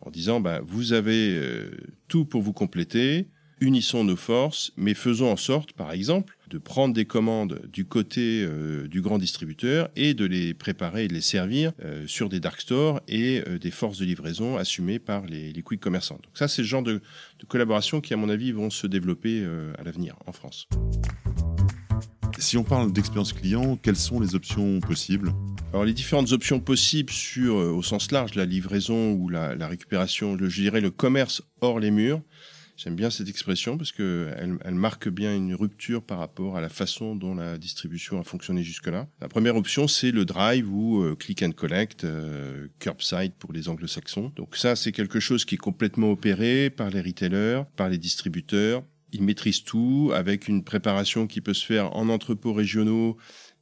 en 0.00 0.10
disant 0.10 0.40
bah, 0.40 0.60
vous 0.64 0.92
avez 0.92 1.34
euh, 1.34 1.70
tout 2.08 2.24
pour 2.24 2.42
vous 2.42 2.52
compléter, 2.52 3.28
unissons 3.60 4.04
nos 4.04 4.16
forces, 4.16 4.72
mais 4.76 4.94
faisons 4.94 5.30
en 5.30 5.36
sorte, 5.36 5.72
par 5.72 5.92
exemple, 5.92 6.36
de 6.48 6.58
prendre 6.58 6.94
des 6.94 7.06
commandes 7.06 7.62
du 7.72 7.86
côté 7.86 8.44
euh, 8.44 8.86
du 8.86 9.00
grand 9.00 9.18
distributeur 9.18 9.88
et 9.96 10.14
de 10.14 10.26
les 10.26 10.54
préparer 10.54 11.04
et 11.04 11.08
de 11.08 11.14
les 11.14 11.20
servir 11.20 11.72
sur 12.06 12.28
des 12.28 12.38
dark 12.38 12.60
stores 12.60 13.00
et 13.08 13.42
des 13.60 13.70
forces 13.70 13.98
de 13.98 14.04
livraison 14.04 14.56
assumées 14.56 14.98
par 14.98 15.24
les, 15.26 15.52
quick 15.62 15.80
commerçants. 15.80 16.20
Donc 16.22 16.36
ça, 16.36 16.48
c'est 16.48 16.62
le 16.62 16.68
genre 16.68 16.82
de 16.82 17.00
collaboration 17.48 18.00
qui, 18.00 18.14
à 18.14 18.16
mon 18.16 18.28
avis, 18.28 18.52
vont 18.52 18.70
se 18.70 18.86
développer 18.86 19.44
à 19.78 19.82
l'avenir 19.82 20.16
en 20.26 20.32
France. 20.32 20.68
Si 22.38 22.58
on 22.58 22.64
parle 22.64 22.92
d'expérience 22.92 23.32
client, 23.32 23.76
quelles 23.76 23.96
sont 23.96 24.20
les 24.20 24.34
options 24.34 24.80
possibles? 24.80 25.32
Alors 25.76 25.84
les 25.84 25.92
différentes 25.92 26.32
options 26.32 26.58
possibles 26.58 27.12
sur, 27.12 27.58
euh, 27.58 27.70
au 27.70 27.82
sens 27.82 28.10
large, 28.10 28.34
la 28.34 28.46
livraison 28.46 29.12
ou 29.12 29.28
la, 29.28 29.68
récupération, 29.68 30.34
je 30.40 30.62
dirais 30.62 30.80
le 30.80 30.90
commerce 30.90 31.42
hors 31.60 31.80
les 31.80 31.90
murs. 31.90 32.22
J'aime 32.78 32.96
bien 32.96 33.10
cette 33.10 33.28
expression 33.28 33.76
parce 33.76 33.92
qu'elle 33.92 34.56
elle 34.64 34.74
marque 34.74 35.10
bien 35.10 35.36
une 35.36 35.54
rupture 35.54 36.02
par 36.02 36.18
rapport 36.18 36.56
à 36.56 36.62
la 36.62 36.70
façon 36.70 37.14
dont 37.14 37.34
la 37.34 37.58
distribution 37.58 38.18
a 38.18 38.22
fonctionné 38.22 38.62
jusque-là. 38.62 39.06
La 39.20 39.28
première 39.28 39.56
option, 39.56 39.86
c'est 39.86 40.12
le 40.12 40.24
drive 40.24 40.66
ou 40.72 41.02
euh, 41.02 41.14
click 41.14 41.42
and 41.42 41.52
collect, 41.52 42.04
euh, 42.04 42.68
curbside 42.78 43.34
pour 43.38 43.52
les 43.52 43.68
anglo-saxons. 43.68 44.32
Donc 44.34 44.56
ça, 44.56 44.76
c'est 44.76 44.92
quelque 44.92 45.20
chose 45.20 45.44
qui 45.44 45.56
est 45.56 45.58
complètement 45.58 46.10
opéré 46.10 46.70
par 46.70 46.88
les 46.88 47.02
retailers, 47.02 47.64
par 47.76 47.90
les 47.90 47.98
distributeurs. 47.98 48.82
Ils 49.12 49.22
maîtrisent 49.22 49.62
tout 49.62 50.10
avec 50.14 50.48
une 50.48 50.64
préparation 50.64 51.26
qui 51.26 51.42
peut 51.42 51.54
se 51.54 51.66
faire 51.66 51.94
en 51.94 52.08
entrepôts 52.08 52.54
régionaux 52.54 53.18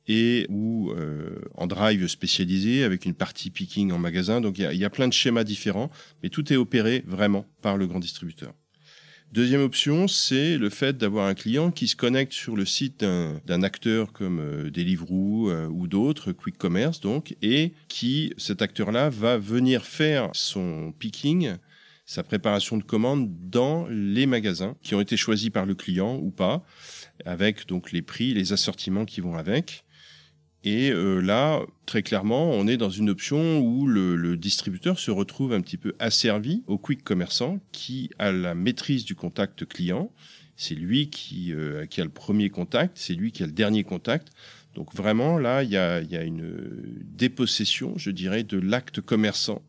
et 0.07 0.47
ou 0.49 0.91
euh, 0.91 1.41
en 1.55 1.67
drive 1.67 2.07
spécialisé 2.09 2.85
avec 2.85 3.05
une 3.05 3.15
partie 3.15 3.51
picking 3.51 3.93
en 3.93 3.99
magasin. 3.99 4.41
Donc 4.41 4.59
il 4.59 4.71
y, 4.73 4.77
y 4.79 4.85
a, 4.85 4.91
plein 4.91 5.09
de 5.09 5.13
schémas 5.13 5.45
différents, 5.45 5.91
mais 6.23 6.29
tout 6.29 6.53
est 6.53 6.57
opéré 6.57 7.05
vraiment 7.07 7.47
par 7.63 7.77
le 7.77 7.87
grand 7.87 8.01
distributeur. 8.01 8.53
Deuxième 9.35 9.63
option, 9.63 10.07
c'est 10.07 10.57
le 10.59 10.71
fait 10.71 10.97
d'avoir 10.97 11.27
un 11.27 11.35
client 11.35 11.73
qui 11.73 11.89
se 11.89 11.97
connecte 11.97 12.33
sur 12.33 12.55
le 12.55 12.65
site 12.65 13.01
d'un 13.01 13.63
acteur 13.65 14.13
comme 14.13 14.39
euh, 14.39 14.71
Deliveroo 14.71 15.51
euh, 15.51 15.67
ou 15.67 15.89
d'autres, 15.89 16.31
Quick 16.31 16.57
Commerce 16.57 17.01
donc, 17.01 17.35
et 17.43 17.73
qui, 17.89 18.33
cet 18.37 18.63
acteur-là, 18.63 19.11
va 19.11 19.37
venir 19.37 19.87
faire 19.87 20.31
son 20.35 20.95
picking, 21.01 21.55
sa 22.07 22.23
préparation 22.23 22.77
de 22.77 22.85
commande 22.85 23.29
dans 23.51 23.89
les 23.89 24.27
magasins 24.27 24.77
qui 24.85 24.95
ont 24.95 25.01
été 25.01 25.17
choisis 25.17 25.51
par 25.51 25.67
le 25.67 25.75
client 25.75 26.15
ou 26.23 26.31
pas, 26.31 26.65
avec 27.25 27.67
donc 27.67 27.91
les 27.91 28.03
prix, 28.03 28.35
les 28.35 28.53
assortiments 28.53 29.05
qui 29.05 29.21
vont 29.21 29.35
avec. 29.35 29.85
Et 30.65 30.91
euh, 30.91 31.21
là, 31.21 31.61
très 31.85 32.03
clairement, 32.03 32.51
on 32.51 32.67
est 32.67 32.79
dans 32.79 32.89
une 32.89 33.11
option 33.11 33.61
où 33.61 33.87
le, 33.87 34.37
distributeur 34.39 34.99
se 34.99 35.11
retrouve 35.11 35.53
un 35.53 35.61
petit 35.61 35.77
peu 35.77 35.95
asservi 35.99 36.63
au 36.67 36.79
quick 36.79 37.05
commerçant 37.05 37.61
qui 37.71 38.11
a 38.19 38.33
la 38.33 38.55
maîtrise 38.55 39.05
du 39.05 39.15
contact 39.15 39.67
client. 39.67 40.11
C'est 40.57 40.75
lui 40.75 41.11
qui, 41.11 41.53
euh, 41.53 41.85
qui 41.85 42.01
a 42.01 42.05
le 42.05 42.11
premier 42.11 42.49
contact, 42.49 42.97
c'est 42.97 43.13
lui 43.13 43.31
qui 43.31 43.43
a 43.43 43.47
le 43.47 43.53
dernier 43.53 43.85
contact. 43.85 44.29
Donc 44.75 44.95
vraiment, 44.95 45.39
là, 45.39 45.63
il 45.63 45.71
y 45.71 45.77
a, 45.77 46.01
y 46.01 46.17
a 46.17 46.23
une 46.23 46.83
dépossession, 47.15 47.99
je 47.99 48.11
dirais, 48.11 48.43
de 48.43 48.59
l'acte 48.59 49.03
commerçant. 49.03 49.61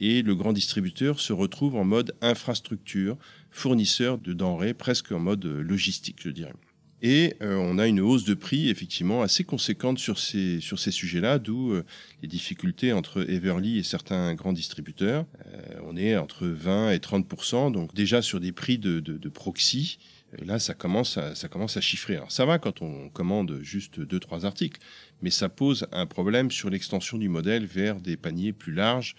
Et 0.00 0.22
le 0.22 0.34
grand 0.34 0.54
distributeur 0.54 1.20
se 1.20 1.34
retrouve 1.34 1.76
en 1.76 1.84
mode 1.84 2.14
infrastructure, 2.22 3.18
fournisseur 3.50 4.16
de 4.16 4.32
denrées, 4.32 4.72
presque 4.72 5.12
en 5.12 5.18
mode 5.18 5.44
logistique, 5.44 6.20
je 6.22 6.30
dirais. 6.30 6.54
Et 7.02 7.34
euh, 7.40 7.56
on 7.56 7.78
a 7.78 7.86
une 7.86 8.00
hausse 8.00 8.24
de 8.24 8.34
prix 8.34 8.68
effectivement 8.68 9.22
assez 9.22 9.44
conséquente 9.44 9.98
sur 9.98 10.18
ces, 10.18 10.60
sur 10.60 10.78
ces 10.78 10.90
sujets-là, 10.90 11.38
d'où 11.38 11.72
euh, 11.72 11.84
les 12.22 12.28
difficultés 12.28 12.92
entre 12.92 13.28
Everly 13.28 13.78
et 13.78 13.82
certains 13.82 14.34
grands 14.34 14.52
distributeurs. 14.52 15.24
Euh, 15.46 15.80
on 15.84 15.96
est 15.96 16.16
entre 16.16 16.46
20 16.46 16.90
et 16.90 16.98
30% 16.98 17.72
donc 17.72 17.94
déjà 17.94 18.20
sur 18.20 18.38
des 18.38 18.52
prix 18.52 18.78
de, 18.78 19.00
de, 19.00 19.16
de 19.16 19.28
proxy. 19.28 19.98
Là, 20.44 20.60
ça 20.60 20.74
commence, 20.74 21.18
à, 21.18 21.34
ça 21.34 21.48
commence 21.48 21.76
à 21.76 21.80
chiffrer. 21.80 22.16
Alors, 22.16 22.30
ça 22.30 22.44
va 22.44 22.58
quand 22.58 22.82
on 22.82 23.08
commande 23.08 23.58
juste 23.62 23.98
deux, 23.98 24.20
trois 24.20 24.46
articles, 24.46 24.80
mais 25.22 25.30
ça 25.30 25.48
pose 25.48 25.88
un 25.90 26.06
problème 26.06 26.52
sur 26.52 26.70
l'extension 26.70 27.18
du 27.18 27.28
modèle 27.28 27.66
vers 27.66 28.00
des 28.00 28.16
paniers 28.16 28.52
plus 28.52 28.72
larges, 28.72 29.16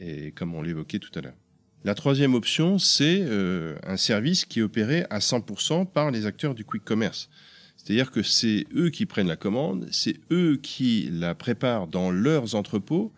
et 0.00 0.32
comme 0.32 0.54
on 0.54 0.60
l'évoquait 0.60 0.98
tout 0.98 1.12
à 1.18 1.22
l'heure. 1.22 1.36
La 1.82 1.94
troisième 1.94 2.34
option, 2.34 2.78
c'est 2.78 3.22
euh, 3.22 3.74
un 3.86 3.96
service 3.96 4.44
qui 4.44 4.58
est 4.58 4.62
opéré 4.62 5.06
à 5.08 5.18
100% 5.18 5.86
par 5.86 6.10
les 6.10 6.26
acteurs 6.26 6.54
du 6.54 6.62
quick 6.62 6.84
commerce. 6.84 7.30
C'est-à-dire 7.78 8.10
que 8.10 8.22
c'est 8.22 8.66
eux 8.76 8.90
qui 8.90 9.06
prennent 9.06 9.28
la 9.28 9.36
commande, 9.36 9.88
c'est 9.90 10.16
eux 10.30 10.58
qui 10.62 11.08
la 11.10 11.34
préparent 11.34 11.86
dans 11.86 12.10
leurs 12.10 12.54
entrepôts 12.54 13.14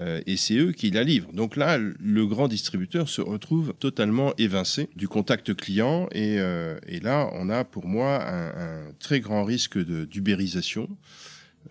euh, 0.00 0.20
et 0.24 0.36
c'est 0.36 0.54
eux 0.54 0.70
qui 0.70 0.92
la 0.92 1.02
livrent. 1.02 1.32
Donc 1.32 1.56
là, 1.56 1.78
le 1.78 2.26
grand 2.26 2.46
distributeur 2.46 3.08
se 3.08 3.20
retrouve 3.20 3.74
totalement 3.80 4.32
évincé 4.38 4.88
du 4.94 5.08
contact 5.08 5.54
client 5.54 6.08
et, 6.12 6.38
euh, 6.38 6.78
là, 7.02 7.28
on 7.32 7.50
a 7.50 7.64
pour 7.64 7.88
moi 7.88 8.24
un, 8.24 8.48
un 8.50 8.92
très 9.00 9.18
grand 9.18 9.42
risque 9.42 9.78
d'ubérisation. 9.78 10.88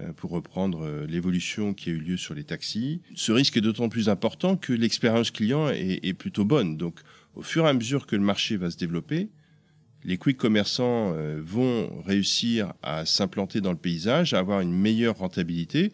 Euh, 0.02 0.12
pour 0.12 0.32
reprendre 0.32 0.86
euh, 0.86 1.06
l'évolution 1.08 1.74
qui 1.74 1.90
a 1.90 1.94
eu 1.94 2.00
lieu 2.00 2.18
sur 2.18 2.34
les 2.34 2.44
taxis. 2.44 3.02
Ce 3.14 3.32
risque 3.32 3.56
est 3.56 3.62
d'autant 3.62 3.88
plus 3.88 4.10
important 4.10 4.58
que 4.58 4.74
l'expérience 4.74 5.32
client 5.32 5.70
est, 5.70 6.14
plutôt 6.14 6.44
bonne. 6.44 6.75
Donc, 6.75 7.00
au 7.34 7.42
fur 7.42 7.66
et 7.66 7.70
à 7.70 7.74
mesure 7.74 8.06
que 8.06 8.18
le 8.18 8.22
marché 8.22 8.58
va 8.58 8.70
se 8.70 8.78
développer, 8.78 9.30
les 10.04 10.18
quick 10.18 10.36
commerçants 10.38 11.14
euh, 11.14 11.40
vont 11.42 12.02
réussir 12.02 12.74
à 12.82 13.06
s'implanter 13.06 13.62
dans 13.62 13.72
le 13.72 13.78
paysage, 13.78 14.34
à 14.34 14.40
avoir 14.40 14.60
une 14.60 14.74
meilleure 14.74 15.18
rentabilité 15.18 15.94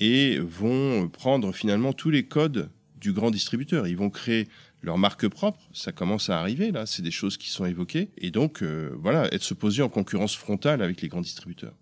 et 0.00 0.38
vont 0.38 1.08
prendre 1.08 1.52
finalement 1.52 1.94
tous 1.94 2.10
les 2.10 2.24
codes 2.24 2.68
du 3.00 3.12
grand 3.12 3.30
distributeur. 3.30 3.86
Ils 3.86 3.96
vont 3.96 4.10
créer 4.10 4.48
leur 4.82 4.98
marque 4.98 5.28
propre, 5.28 5.60
ça 5.72 5.92
commence 5.92 6.28
à 6.28 6.40
arriver 6.40 6.72
là, 6.72 6.84
c'est 6.84 7.02
des 7.02 7.10
choses 7.10 7.38
qui 7.38 7.48
sont 7.48 7.66
évoquées, 7.66 8.10
et 8.16 8.30
donc 8.30 8.62
voilà, 8.62 9.32
être 9.34 9.42
se 9.42 9.52
poser 9.52 9.82
en 9.82 9.90
concurrence 9.90 10.34
frontale 10.34 10.80
avec 10.80 11.02
les 11.02 11.08
grands 11.08 11.20
distributeurs. 11.20 11.74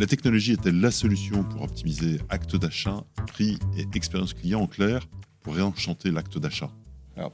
La 0.00 0.06
technologie 0.06 0.52
est-elle 0.52 0.80
la 0.80 0.90
solution 0.90 1.44
pour 1.44 1.60
optimiser 1.60 2.20
acte 2.30 2.56
d'achat, 2.56 3.04
prix 3.26 3.58
et 3.76 3.84
expérience 3.94 4.32
client 4.32 4.62
en 4.62 4.66
clair 4.66 5.06
pour 5.42 5.54
réenchanter 5.54 6.10
l'acte 6.10 6.38
d'achat 6.38 6.70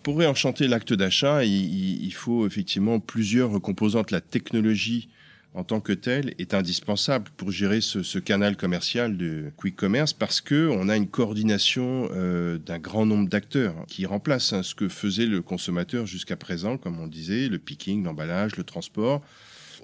pour 0.02 0.18
réenchanter 0.18 0.66
l'acte 0.66 0.92
d'achat, 0.92 1.44
il, 1.44 2.10
faut 2.10 2.44
effectivement 2.44 2.98
plusieurs 2.98 3.62
composantes. 3.62 4.10
La 4.10 4.20
technologie 4.20 5.08
en 5.54 5.62
tant 5.62 5.78
que 5.78 5.92
telle 5.92 6.34
est 6.38 6.54
indispensable 6.54 7.30
pour 7.36 7.52
gérer 7.52 7.80
ce, 7.80 8.18
canal 8.18 8.56
commercial 8.56 9.16
de 9.16 9.52
quick 9.56 9.76
commerce 9.76 10.12
parce 10.12 10.40
que 10.40 10.68
on 10.68 10.88
a 10.88 10.96
une 10.96 11.06
coordination 11.06 12.08
euh, 12.10 12.58
d'un 12.58 12.80
grand 12.80 13.06
nombre 13.06 13.28
d'acteurs 13.28 13.76
qui 13.86 14.06
remplace 14.06 14.52
hein, 14.52 14.64
ce 14.64 14.74
que 14.74 14.88
faisait 14.88 15.26
le 15.26 15.40
consommateur 15.40 16.04
jusqu'à 16.04 16.36
présent, 16.36 16.78
comme 16.78 16.98
on 16.98 17.06
disait, 17.06 17.48
le 17.48 17.58
picking, 17.58 18.02
l'emballage, 18.02 18.56
le 18.56 18.64
transport. 18.64 19.22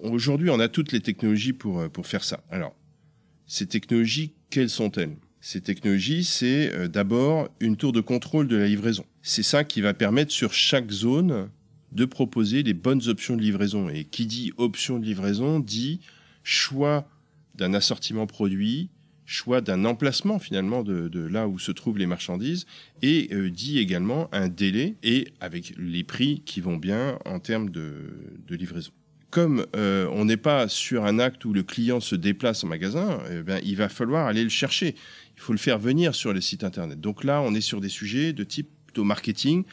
Aujourd'hui, 0.03 0.51
on 0.51 0.61
a 0.61 0.69
toutes 0.69 0.93
les 0.93 1.01
technologies 1.01 1.53
pour, 1.53 1.81
euh, 1.81 1.89
pour 1.89 2.07
faire 2.07 2.25
ça. 2.25 2.43
Alors, 2.51 2.75
ces 3.47 3.67
technologies, 3.67 4.33
quelles 4.51 4.71
sont-elles? 4.71 5.17
Ces 5.41 5.61
technologies, 5.61 6.25
c'est 6.25 6.73
euh, 6.73 6.89
d'abord 6.89 7.49
une 7.61 7.77
tour 7.77 7.93
de 7.93 8.01
contrôle 8.01 8.49
de 8.49 8.57
la 8.57 8.69
livraison. 8.69 9.05
C'est 9.23 9.43
ça 9.43 9.65
qui 9.65 9.81
va 9.81 9.93
permettre 9.93 10.31
sur 10.31 10.53
chaque 10.53 10.91
zone 10.91 11.51
de 11.93 12.05
proposer 12.05 12.63
les 12.63 12.75
bonnes 12.75 13.09
options 13.09 13.37
de 13.37 13.43
livraison. 13.43 13.89
Et 13.89 14.05
qui 14.05 14.27
dit 14.27 14.53
option 14.57 14.99
de 14.99 15.05
livraison 15.05 15.61
dit 15.61 16.01
choix 16.43 17.09
d'un 17.55 17.75
assortiment 17.75 18.27
produit, 18.27 18.89
choix 19.27 19.61
d'un 19.61 19.85
emplacement 19.85 20.39
finalement 20.39 20.83
de, 20.83 21.27
là 21.27 21.49
où 21.49 21.59
se 21.59 21.73
trouvent 21.73 21.99
les 21.99 22.07
marchandises 22.07 22.67
et 23.03 23.29
euh, 23.33 23.51
dit 23.51 23.79
également 23.79 24.29
un 24.33 24.49
délai 24.49 24.97
et 25.03 25.29
avec 25.41 25.75
les 25.79 26.05
prix 26.05 26.43
qui 26.45 26.61
vont 26.61 26.77
bien 26.77 27.19
en 27.25 27.41
termes 27.41 27.71
de, 27.71 28.15
livraison. 28.51 28.93
Comme 29.33 29.65
euh, 29.77 30.07
on 30.13 30.27
n'est 30.27 30.37
pas 30.37 30.69
sur 30.69 31.07
un 31.07 31.19
acte 31.19 31.47
où 31.47 31.55
le 31.55 31.63
client 31.63 32.01
se 32.01 32.15
déplace 32.15 32.65
en 32.65 32.67
magasin, 32.67 33.19
eh 33.31 33.41
bien, 33.41 33.59
il 33.65 33.77
va 33.77 33.89
falloir 33.89 34.27
aller 34.27 34.45
le 34.45 34.51
chercher. 34.51 34.95
Il 35.37 35.41
faut 35.41 35.55
le 35.55 35.59
faire 35.59 35.79
venir 35.79 36.15
sur 36.15 36.35
les 36.35 36.43
sites 36.43 36.65
internet. 36.65 37.01
Donc 37.01 37.25
là, 37.25 37.41
on 37.41 37.55
est 37.55 37.63
sur 37.63 37.81
des 37.81 37.89
sujets 37.89 38.35
de 38.35 38.45
type 38.45 38.69
plutôt 38.85 39.05
marketing. 39.05 39.65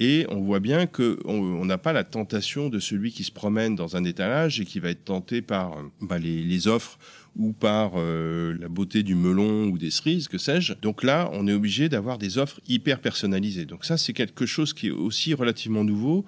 Et 0.00 0.26
on 0.30 0.40
voit 0.40 0.58
bien 0.58 0.86
qu'on 0.86 1.64
n'a 1.64 1.78
pas 1.78 1.92
la 1.92 2.02
tentation 2.02 2.70
de 2.70 2.80
celui 2.80 3.12
qui 3.12 3.22
se 3.22 3.30
promène 3.30 3.76
dans 3.76 3.94
un 3.94 4.02
étalage 4.02 4.60
et 4.60 4.64
qui 4.64 4.80
va 4.80 4.90
être 4.90 5.04
tenté 5.04 5.42
par 5.42 5.76
bah, 6.00 6.18
les, 6.18 6.66
offres 6.66 6.98
ou 7.36 7.52
par 7.52 7.92
euh, 7.94 8.56
la 8.58 8.68
beauté 8.68 9.04
du 9.04 9.14
melon 9.14 9.66
ou 9.66 9.78
des 9.78 9.92
cerises, 9.92 10.26
que 10.26 10.38
sais-je. 10.38 10.72
Donc 10.74 11.04
là, 11.04 11.30
on 11.34 11.46
est 11.46 11.52
obligé 11.52 11.88
d'avoir 11.88 12.18
des 12.18 12.36
offres 12.36 12.60
hyper 12.66 12.98
personnalisées. 12.98 13.64
Donc 13.64 13.84
ça, 13.84 13.96
c'est 13.96 14.12
quelque 14.12 14.44
chose 14.44 14.72
qui 14.72 14.88
est 14.88 14.90
aussi 14.90 15.34
relativement 15.34 15.84
nouveau 15.84 16.26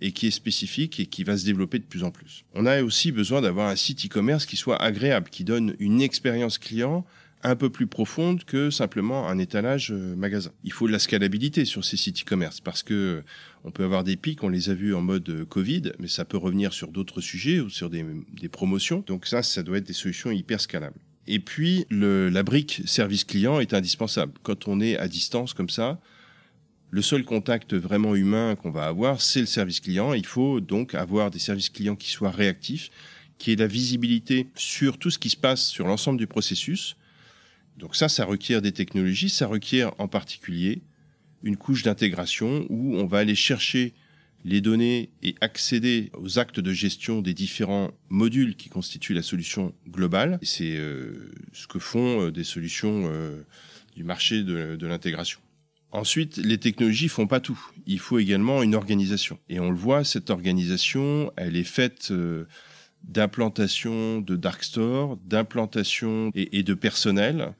et 0.00 0.12
qui 0.12 0.26
est 0.26 0.30
spécifique 0.30 1.00
et 1.00 1.06
qui 1.06 1.24
va 1.24 1.36
se 1.36 1.44
développer 1.44 1.78
de 1.78 1.84
plus 1.84 2.04
en 2.04 2.10
plus. 2.10 2.44
On 2.54 2.66
a 2.66 2.82
aussi 2.82 3.12
besoin 3.12 3.40
d'avoir 3.40 3.68
un 3.68 3.76
site 3.76 4.06
e-commerce 4.06 4.46
qui 4.46 4.56
soit 4.56 4.80
agréable, 4.80 5.28
qui 5.30 5.44
donne 5.44 5.74
une 5.78 6.00
expérience 6.00 6.58
client 6.58 7.04
un 7.42 7.56
peu 7.56 7.70
plus 7.70 7.86
profonde 7.86 8.44
que 8.44 8.70
simplement 8.70 9.28
un 9.28 9.38
étalage 9.38 9.92
euh, 9.92 10.14
magasin. 10.14 10.50
Il 10.64 10.72
faut 10.72 10.86
de 10.86 10.92
la 10.92 10.98
scalabilité 10.98 11.64
sur 11.64 11.84
ces 11.84 11.96
sites 11.96 12.22
e-commerce 12.22 12.60
parce 12.60 12.82
que 12.82 12.94
euh, 12.94 13.22
on 13.64 13.70
peut 13.70 13.84
avoir 13.84 14.04
des 14.04 14.16
pics, 14.16 14.42
on 14.42 14.48
les 14.48 14.68
a 14.68 14.74
vus 14.74 14.94
en 14.94 15.00
mode 15.00 15.28
euh, 15.30 15.44
Covid, 15.46 15.92
mais 15.98 16.08
ça 16.08 16.24
peut 16.24 16.36
revenir 16.36 16.72
sur 16.72 16.88
d'autres 16.88 17.20
sujets 17.20 17.60
ou 17.60 17.70
sur 17.70 17.88
des, 17.88 18.04
promotions. 18.52 19.02
Donc 19.06 19.26
ça, 19.26 19.42
ça 19.42 19.62
doit 19.62 19.78
être 19.78 19.86
des 19.86 19.94
solutions 19.94 20.30
hyper 20.30 20.60
scalables. 20.60 20.98
Et 21.26 21.38
puis, 21.38 21.86
le, 21.90 22.28
la 22.28 22.42
brique 22.42 22.82
service 22.86 23.24
client 23.24 23.60
est 23.60 23.72
indispensable. 23.72 24.32
Quand 24.42 24.68
on 24.68 24.80
est 24.80 24.96
à 24.98 25.06
distance 25.08 25.54
comme 25.54 25.68
ça, 25.68 26.00
le 26.90 27.02
seul 27.02 27.24
contact 27.24 27.74
vraiment 27.74 28.14
humain 28.14 28.56
qu'on 28.56 28.70
va 28.70 28.86
avoir, 28.86 29.20
c'est 29.20 29.40
le 29.40 29.46
service 29.46 29.80
client. 29.80 30.12
Il 30.12 30.26
faut 30.26 30.60
donc 30.60 30.94
avoir 30.94 31.30
des 31.30 31.38
services 31.38 31.70
clients 31.70 31.96
qui 31.96 32.10
soient 32.10 32.30
réactifs, 32.30 32.90
qui 33.38 33.52
aient 33.52 33.56
la 33.56 33.66
visibilité 33.66 34.48
sur 34.54 34.98
tout 34.98 35.10
ce 35.10 35.18
qui 35.18 35.30
se 35.30 35.36
passe 35.36 35.66
sur 35.66 35.86
l'ensemble 35.86 36.18
du 36.18 36.26
processus, 36.26 36.96
donc 37.80 37.96
ça, 37.96 38.08
ça 38.08 38.26
requiert 38.26 38.60
des 38.60 38.72
technologies, 38.72 39.30
ça 39.30 39.46
requiert 39.46 39.92
en 39.98 40.06
particulier 40.06 40.82
une 41.42 41.56
couche 41.56 41.82
d'intégration 41.82 42.66
où 42.68 42.94
on 42.96 43.06
va 43.06 43.18
aller 43.18 43.34
chercher 43.34 43.94
les 44.44 44.60
données 44.60 45.10
et 45.22 45.34
accéder 45.40 46.10
aux 46.14 46.38
actes 46.38 46.60
de 46.60 46.72
gestion 46.72 47.22
des 47.22 47.34
différents 47.34 47.90
modules 48.10 48.56
qui 48.56 48.68
constituent 48.68 49.14
la 49.14 49.22
solution 49.22 49.74
globale. 49.88 50.38
C'est 50.42 50.76
euh, 50.76 51.30
ce 51.52 51.66
que 51.66 51.78
font 51.78 52.26
euh, 52.26 52.30
des 52.30 52.44
solutions 52.44 53.04
euh, 53.06 53.42
du 53.96 54.04
marché 54.04 54.42
de, 54.42 54.76
de 54.76 54.86
l'intégration. 54.86 55.40
Ensuite, 55.92 56.36
les 56.36 56.58
technologies 56.58 57.08
font 57.08 57.26
pas 57.26 57.40
tout. 57.40 57.60
Il 57.86 57.98
faut 57.98 58.18
également 58.18 58.62
une 58.62 58.74
organisation. 58.74 59.38
Et 59.48 59.58
on 59.58 59.70
le 59.70 59.76
voit, 59.76 60.04
cette 60.04 60.30
organisation, 60.30 61.32
elle 61.36 61.56
est 61.56 61.64
faite 61.64 62.12
d'implantation 63.04 64.20
de 64.20 64.36
dark 64.36 64.62
store, 64.62 65.18
d'implantation 65.24 66.30
et, 66.34 66.62
de 66.62 66.74
personnel 66.74 67.54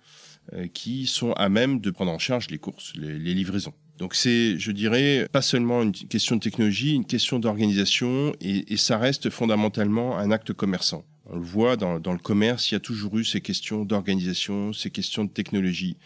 euh, 0.53 0.67
qui 0.73 1.07
sont 1.07 1.33
à 1.33 1.49
même 1.49 1.81
de 1.81 1.91
prendre 1.91 2.13
en 2.13 2.19
charge 2.19 2.49
les 2.51 2.59
courses, 2.59 2.93
les, 2.97 3.35
livraisons. 3.35 3.75
Donc 3.99 4.15
c'est, 4.15 4.59
je 4.59 4.73
dirais, 4.73 5.29
pas 5.31 5.43
seulement 5.43 5.83
une 5.83 5.93
question 5.93 6.37
de 6.37 6.41
technologie, 6.41 6.95
une 6.95 7.07
question 7.07 7.39
d'organisation, 7.39 8.33
et, 8.41 8.77
ça 8.77 8.97
reste 8.97 9.29
fondamentalement 9.31 10.19
un 10.19 10.31
acte 10.31 10.53
commerçant. 10.53 11.05
On 11.27 11.37
le 11.37 11.43
voit 11.43 11.77
dans 11.77 11.95
le 11.95 12.19
commerce, 12.19 12.71
il 12.71 12.75
y 12.75 12.77
a 12.77 12.81
toujours 12.81 13.19
eu 13.19 13.25
ces 13.25 13.41
questions 13.41 13.85
d'organisation, 13.85 14.73
ces 14.73 14.91
questions 14.91 15.25
de 15.25 15.31
technologie. 15.31 15.97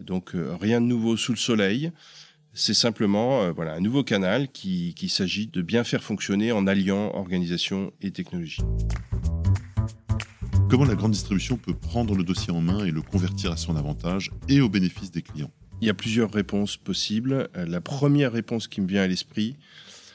Donc 0.00 0.34
euh, 0.34 0.56
rien 0.60 0.80
de 0.80 0.86
nouveau 0.86 1.16
sous 1.16 1.32
le 1.32 1.38
soleil. 1.38 1.92
C'est 2.54 2.74
simplement 2.74 3.42
euh, 3.42 3.52
voilà, 3.52 3.74
un 3.74 3.80
nouveau 3.80 4.02
canal 4.02 4.48
qu'il 4.48 4.94
qui 4.94 5.08
s'agit 5.08 5.46
de 5.46 5.62
bien 5.62 5.84
faire 5.84 6.02
fonctionner 6.02 6.52
en 6.52 6.66
alliant 6.66 7.14
organisation 7.14 7.92
et 8.00 8.10
technologie. 8.10 8.62
Comment 10.68 10.84
la 10.84 10.94
grande 10.94 11.12
distribution 11.12 11.56
peut 11.56 11.74
prendre 11.74 12.14
le 12.14 12.24
dossier 12.24 12.52
en 12.52 12.60
main 12.60 12.84
et 12.84 12.90
le 12.90 13.00
convertir 13.00 13.52
à 13.52 13.56
son 13.56 13.76
avantage 13.76 14.30
et 14.48 14.60
au 14.60 14.68
bénéfice 14.68 15.10
des 15.10 15.22
clients? 15.22 15.50
Il 15.80 15.86
y 15.86 15.90
a 15.90 15.94
plusieurs 15.94 16.30
réponses 16.30 16.76
possibles. 16.76 17.48
Euh, 17.56 17.64
la 17.66 17.80
première 17.80 18.32
réponse 18.32 18.68
qui 18.68 18.80
me 18.80 18.86
vient 18.86 19.02
à 19.02 19.06
l'esprit, 19.06 19.56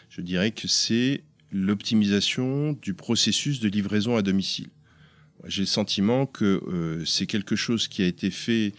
je 0.09 0.21
dirais 0.21 0.51
que 0.51 0.67
c'est 0.67 1.23
l'optimisation 1.51 2.73
du 2.73 2.93
processus 2.93 3.59
de 3.62 3.69
livraison 3.69 4.15
à 4.15 4.21
domicile. 4.21 4.69
J'ai 5.45 5.63
le 5.63 5.67
sentiment 5.67 6.25
que 6.25 6.62
euh, 6.67 7.03
c'est 7.05 7.25
quelque 7.25 7.55
chose 7.55 7.88
qui 7.88 8.01
a 8.01 8.05
été 8.05 8.29
fait 8.29 8.73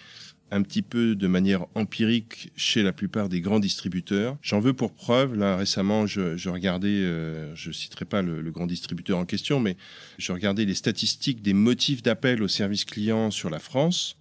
un 0.50 0.62
petit 0.62 0.83
peu 0.83 1.14
de 1.16 1.26
manière 1.26 1.66
empirique 1.74 2.52
chez 2.57 2.83
la 2.83 2.92
plupart 2.92 3.28
des 3.28 3.40
grands 3.40 3.61
distributeurs. 3.61 4.37
J'en 4.42 4.61
veux 4.61 4.72
pour 4.72 4.92
preuve, 4.92 5.35
là 5.35 5.57
récemment, 5.57 6.07
je, 6.07 6.48
regardais, 6.48 6.88
euh, 6.88 7.54
je 7.54 7.72
citerai 7.72 8.04
pas 8.04 8.22
le, 8.22 8.50
grand 8.50 8.66
distributeur 8.66 9.18
en 9.18 9.24
question, 9.24 9.59
mais 9.59 9.76
je 10.18 10.33
regardais 10.33 10.64
les 10.64 10.74
statistiques 10.74 11.42
des 11.42 11.54
motifs 11.54 12.02
d'appel 12.02 12.42
au 12.42 12.48
service 12.48 12.85
client 12.85 13.30
sur 13.30 13.50
la 13.50 13.59
France. 13.59 14.16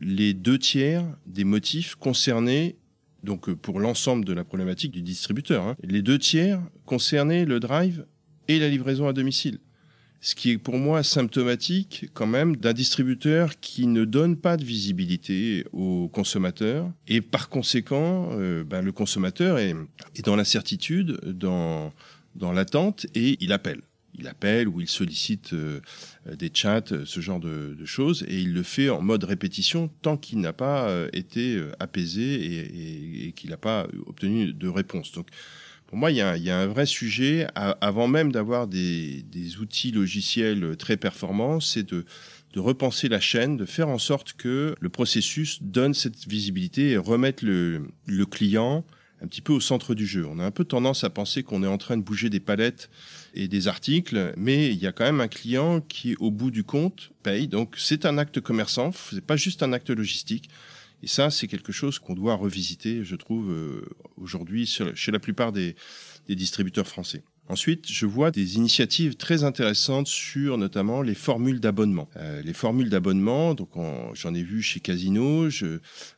Les 0.00 0.32
deux 0.34 0.58
tiers 0.58 1.04
des 1.26 1.44
motifs 1.44 1.94
concernés 1.96 2.76
donc 3.22 3.48
euh, 3.48 3.56
pour 3.56 3.80
l'ensemble 3.80 4.24
de 4.24 4.32
la 4.32 4.44
problématique 4.44 4.92
du 4.92 5.02
distributeur, 5.02 5.66
hein, 5.66 5.76
les 5.82 6.02
deux 6.02 6.18
tiers 6.18 6.60
concernaient 6.84 7.44
le 7.44 7.58
drive 7.58 8.06
et 8.48 8.58
la 8.58 8.68
livraison 8.68 9.08
à 9.08 9.12
domicile 9.12 9.58
ce 10.24 10.34
qui 10.34 10.52
est 10.52 10.58
pour 10.58 10.78
moi 10.78 11.02
symptomatique 11.02 12.06
quand 12.14 12.26
même 12.26 12.56
d'un 12.56 12.72
distributeur 12.72 13.60
qui 13.60 13.86
ne 13.86 14.06
donne 14.06 14.38
pas 14.38 14.56
de 14.56 14.64
visibilité 14.64 15.66
aux 15.74 16.08
consommateurs 16.08 16.90
et 17.06 17.20
par 17.20 17.50
conséquent 17.50 18.30
euh, 18.32 18.64
ben, 18.64 18.80
le 18.80 18.90
consommateur 18.90 19.58
est, 19.58 19.76
dans 20.24 20.34
l'incertitude, 20.34 21.20
dans, 21.26 21.92
l'attente 22.40 23.04
et 23.14 23.36
il 23.40 23.52
appelle. 23.52 23.82
Il 24.14 24.26
appelle 24.26 24.66
ou 24.66 24.80
il 24.80 24.88
sollicite 24.88 25.52
euh, 25.52 25.80
des 26.38 26.50
chats, 26.54 27.04
ce 27.04 27.20
genre 27.20 27.40
de, 27.40 27.76
choses, 27.84 28.24
et 28.26 28.40
il 28.40 28.54
le 28.54 28.62
fait 28.62 28.88
en 28.88 29.02
mode 29.02 29.24
répétition 29.24 29.90
tant 30.00 30.16
qu'il 30.16 30.38
n'a 30.38 30.54
pas 30.54 30.88
euh, 30.88 31.10
été 31.12 31.62
apaisé 31.80 32.22
et, 32.22 32.60
et, 32.60 33.28
et 33.28 33.32
qu'il 33.32 33.50
n'a 33.50 33.58
pas 33.58 33.86
obtenu 34.06 34.54
de 34.54 34.68
réponse. 34.68 35.12
Donc, 35.12 35.26
pour 35.94 36.00
moi, 36.00 36.10
il 36.10 36.16
y 36.16 36.50
a, 36.50 36.58
un 36.58 36.66
vrai 36.66 36.86
sujet, 36.86 37.46
avant 37.54 38.08
même 38.08 38.32
d'avoir 38.32 38.66
des, 38.66 39.22
outils 39.60 39.92
logiciels 39.92 40.76
très 40.76 40.96
performants, 40.96 41.60
c'est 41.60 41.84
de, 41.88 42.04
repenser 42.56 43.08
la 43.08 43.20
chaîne, 43.20 43.56
de 43.56 43.64
faire 43.64 43.88
en 43.88 43.98
sorte 43.98 44.32
que 44.32 44.74
le 44.80 44.88
processus 44.88 45.62
donne 45.62 45.94
cette 45.94 46.26
visibilité 46.26 46.90
et 46.90 46.96
remette 46.96 47.42
le, 47.42 47.86
client 48.28 48.84
un 49.22 49.28
petit 49.28 49.40
peu 49.40 49.52
au 49.52 49.60
centre 49.60 49.94
du 49.94 50.04
jeu. 50.04 50.26
On 50.28 50.40
a 50.40 50.44
un 50.44 50.50
peu 50.50 50.64
tendance 50.64 51.04
à 51.04 51.10
penser 51.10 51.44
qu'on 51.44 51.62
est 51.62 51.68
en 51.68 51.78
train 51.78 51.96
de 51.96 52.02
bouger 52.02 52.28
des 52.28 52.40
palettes 52.40 52.90
et 53.34 53.46
des 53.46 53.68
articles, 53.68 54.34
mais 54.36 54.72
il 54.72 54.82
y 54.82 54.88
a 54.88 54.92
quand 54.92 55.04
même 55.04 55.20
un 55.20 55.28
client 55.28 55.80
qui, 55.80 56.16
au 56.16 56.32
bout 56.32 56.50
du 56.50 56.64
compte, 56.64 57.12
paye. 57.22 57.46
Donc 57.46 57.76
c'est 57.78 58.04
un 58.04 58.18
acte 58.18 58.40
commerçant, 58.40 58.90
c'est 59.12 59.24
pas 59.24 59.36
juste 59.36 59.62
un 59.62 59.72
acte 59.72 59.90
logistique. 59.90 60.50
Et 61.04 61.06
ça, 61.06 61.28
c'est 61.28 61.48
quelque 61.48 61.70
chose 61.70 61.98
qu'on 61.98 62.14
doit 62.14 62.34
revisiter, 62.34 63.04
je 63.04 63.14
trouve, 63.14 63.50
euh, 63.50 63.84
aujourd'hui 64.16 64.64
chez 64.66 65.12
la 65.12 65.18
plupart 65.18 65.52
des, 65.52 65.76
distributeurs 66.26 66.86
français. 66.86 67.22
Ensuite, 67.46 67.92
je 67.92 68.06
vois 68.06 68.30
des 68.30 68.56
initiatives 68.56 69.16
très 69.16 69.44
intéressantes 69.44 70.06
sur 70.06 70.56
notamment 70.56 71.02
les 71.02 71.14
formules 71.14 71.60
d'abonnement. 71.60 72.08
Euh, 72.16 72.40
les 72.40 72.54
formules 72.54 72.88
d'abonnement, 72.88 73.52
donc 73.52 73.68
j'en 74.14 74.32
ai 74.32 74.42
vu 74.42 74.62
chez 74.62 74.80
Casino, 74.80 75.46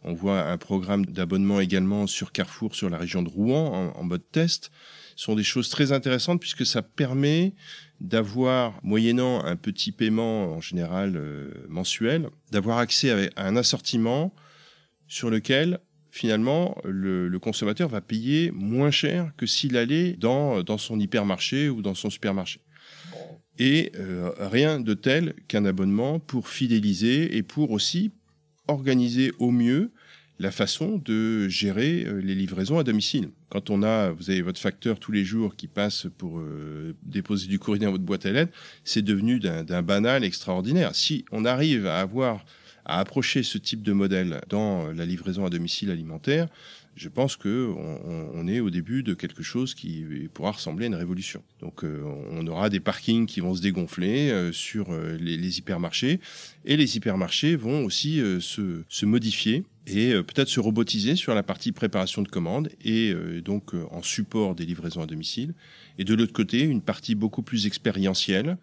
on 0.05 0.15
voit 0.15 0.49
un 0.49 0.57
programme 0.57 1.05
d'abonnement 1.05 1.59
également 1.59 2.07
sur 2.07 2.31
Carrefour 2.31 2.77
sur 2.77 2.89
la 2.89 2.99
région 2.99 3.25
de 3.25 3.29
Rouen 3.29 3.93
en, 3.93 4.05
mode 4.05 4.23
test. 4.31 4.71
Ce 5.17 5.25
sont 5.25 5.35
des 5.35 5.43
choses 5.43 5.69
très 5.69 5.91
intéressantes 5.91 6.39
puisque 6.39 6.65
ça 6.65 6.83
permet 6.83 7.55
d'avoir, 8.01 8.79
moyennant 8.85 9.45
un 9.45 9.57
petit 9.57 9.91
paiement 9.91 10.53
en 10.53 10.61
général 10.61 11.17
euh, 11.17 11.51
mensuel, 11.69 12.29
d'avoir 12.53 12.79
accès 12.79 13.31
à 13.35 13.45
un 13.49 13.57
assortiment 13.57 14.33
sur 15.09 15.31
lequel 15.31 15.81
finalement 16.11 16.77
le, 16.85 17.37
consommateur 17.39 17.89
va 17.89 18.01
payer 18.01 18.51
moins 18.51 18.91
cher 18.91 19.33
que 19.37 19.47
s'il 19.47 19.77
allait 19.77 20.15
dans, 20.15 20.63
dans 20.63 20.79
son 20.79 20.99
hypermarché 20.99 21.69
ou 21.69 21.83
dans 21.83 21.95
son 21.95 22.11
supermarché. 22.11 22.61
Et 23.59 23.93
euh, 23.97 24.31
rien 24.39 24.81
de 24.81 24.95
tel 24.95 25.35
qu'un 25.49 25.65
abonnement 25.65 26.19
pour 26.19 26.49
fidéliser 26.49 27.37
et 27.37 27.43
pour 27.43 27.71
aussi 27.71 28.13
organiser 28.69 29.33
au 29.39 29.51
mieux 29.51 29.93
la 30.39 30.51
façon 30.51 31.01
de 31.03 31.49
gérer 31.49 32.05
euh, 32.05 32.21
les 32.21 32.35
livraisons 32.35 32.79
à 32.79 32.85
domicile. 32.85 33.31
Quand 33.49 33.71
on 33.71 33.83
a, 33.83 34.11
vous 34.11 34.29
avez 34.29 34.43
votre 34.43 34.61
facteur 34.61 34.99
tous 34.99 35.13
les 35.13 35.25
jours 35.25 35.57
qui 35.57 35.67
passe 35.67 36.09
pour 36.19 36.39
euh, 36.39 36.95
déposer 37.03 37.47
du 37.47 37.59
courrier 37.59 37.85
dans 37.85 37.93
votre 37.93 38.05
boîte 38.05 38.27
à 38.27 38.33
lettres, 38.33 38.53
c'est 38.85 39.03
devenu 39.03 39.39
d'un 39.41 39.83
banal 39.83 40.25
extraordinaire. 40.25 40.95
Si 40.95 41.25
on 41.33 41.47
arrive 41.47 41.87
à 41.87 42.01
avoir 42.01 42.45
à 42.87 43.01
approcher 43.01 43.43
ce 43.43 43.59
type 43.59 43.83
de 43.83 43.93
modèle 43.93 44.41
dans 44.49 44.93
la 44.93 45.05
livraison 45.05 45.45
à 45.45 45.51
domicile 45.51 45.91
alimentaire, 45.91 46.49
je 46.97 47.11
pense 47.11 47.37
que 47.37 47.75
on, 48.35 48.49
est 48.49 48.61
au 48.61 48.71
début 48.71 49.03
de 49.03 49.13
quelque 49.13 49.43
chose 49.43 49.75
qui 49.75 50.29
pourra 50.33 50.53
ressembler 50.53 50.87
à 50.87 50.89
une 50.89 50.95
révolution. 50.95 51.43
Donc 51.61 51.85
euh, 51.85 52.03
on 52.31 52.47
aura 52.47 52.71
des 52.71 52.81
parkings 52.81 53.27
qui 53.27 53.41
vont 53.41 53.55
se 53.55 53.61
dégonfler 53.61 54.31
euh, 54.31 54.51
sur 54.51 54.91
euh, 54.91 55.19
les, 55.21 55.59
hypermarchés 55.59 56.21
et 56.65 56.77
les 56.77 56.97
hypermarchés 56.97 57.55
vont 57.55 57.85
aussi 57.85 58.19
se, 58.41 58.83
se, 58.89 59.07
modifier 59.07 59.65
et 59.87 60.15
peut-être 60.15 60.49
se 60.49 60.59
robotiser 60.59 61.17
sur 61.17 61.35
la 61.35 61.43
partie 61.43 61.71
préparation 61.71 62.23
de 62.23 62.29
commandes 62.29 62.71
et 62.85 63.15
donc 63.45 63.75
en 63.91 64.03
support 64.03 64.57
des 64.57 64.67
livraisons 64.67 65.03
à 65.03 65.07
domicile. 65.07 65.55
Et 65.99 66.05
de 66.05 66.15
l'autre 66.15 66.33
côté, 66.33 66.61
une 66.63 66.83
partie 66.83 67.15
beaucoup 67.15 67.43
plus 67.43 67.67
expérientielle 67.67 68.57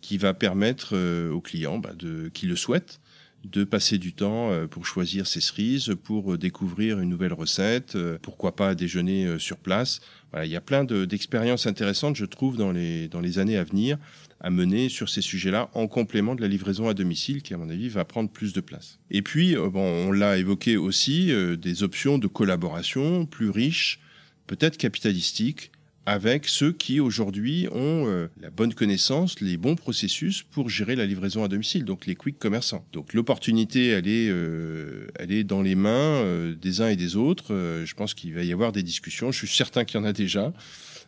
qui 0.00 0.16
va 0.16 0.32
permettre 0.32 0.96
aux 1.32 1.40
clients 1.40 1.78
bah, 1.78 1.92
de, 1.98 2.30
qui 2.32 2.46
le 2.46 2.54
souhaitent 2.54 3.00
de 3.44 3.64
passer 3.64 3.98
du 3.98 4.12
temps 4.12 4.50
euh, 4.50 4.66
pour 4.66 4.86
choisir 4.86 5.26
ses 5.26 5.40
cerises, 5.40 5.94
pour 6.04 6.34
euh, 6.34 6.38
découvrir 6.38 7.00
une 7.00 7.08
nouvelle 7.08 7.32
recette, 7.32 7.96
euh, 7.96 8.18
pourquoi 8.20 8.54
pas 8.54 8.74
déjeuner 8.74 9.38
sur 9.38 9.56
place. 9.56 10.00
Voilà, 10.30 10.46
il 10.46 10.52
y 10.52 10.56
a 10.56 10.60
plein 10.60 10.84
d'expériences 10.84 11.66
intéressantes, 11.66 12.16
je 12.16 12.24
trouve, 12.24 12.56
dans 12.56 12.72
les, 12.72 13.08
dans 13.08 13.20
les 13.20 13.38
années 13.38 13.56
à 13.56 13.64
venir 13.64 13.98
à 14.42 14.48
mener 14.48 14.88
sur 14.88 15.10
ces 15.10 15.20
sujets-là 15.20 15.68
en 15.74 15.86
complément 15.86 16.34
de 16.34 16.40
la 16.40 16.48
livraison 16.48 16.88
à 16.88 16.94
domicile 16.94 17.42
qui, 17.42 17.52
à 17.52 17.58
mon 17.58 17.68
avis, 17.68 17.90
va 17.90 18.06
prendre 18.06 18.30
plus 18.30 18.54
de 18.54 18.62
place. 18.62 18.98
Et 19.10 19.20
puis, 19.20 19.54
bon, 19.54 20.08
on 20.08 20.12
l'a 20.12 20.38
évoqué 20.38 20.78
aussi, 20.78 21.30
des 21.58 21.82
options 21.82 22.16
de 22.16 22.26
collaboration 22.26 23.26
plus 23.26 23.50
riches, 23.50 24.00
peut-être 24.46 24.78
capitalistiques, 24.78 25.72
avec 26.06 26.48
ceux 26.48 26.72
qui 26.72 26.98
aujourd'hui 27.00 27.68
ont 27.70 28.06
euh, 28.06 28.28
la 28.40 28.50
bonne 28.50 28.74
connaissance, 28.74 29.40
les 29.40 29.56
bons 29.56 29.76
processus 29.76 30.42
pour 30.42 30.68
gérer 30.68 30.96
la 30.96 31.06
livraison 31.06 31.44
à 31.44 31.48
domicile, 31.48 31.84
donc 31.84 32.06
les 32.06 32.14
quick 32.14 32.38
commerçants. 32.38 32.84
Donc 32.92 33.12
l'opportunité, 33.14 33.88
elle 33.88 34.08
est, 34.08 34.28
euh, 34.30 35.06
elle 35.16 35.30
est 35.30 35.44
dans 35.44 35.62
les 35.62 35.74
mains 35.74 35.90
euh, 35.90 36.54
des 36.54 36.80
uns 36.80 36.88
et 36.88 36.96
des 36.96 37.16
autres. 37.16 37.54
je 37.84 37.94
pense 37.94 38.14
qu'il 38.14 38.34
va 38.34 38.42
y 38.42 38.52
avoir 38.52 38.72
des 38.72 38.82
discussions. 38.82 39.30
Je 39.30 39.38
suis 39.38 39.56
certain 39.56 39.84
qu'il 39.84 40.00
y 40.00 40.02
en 40.02 40.06
a 40.06 40.12
déjà. 40.12 40.52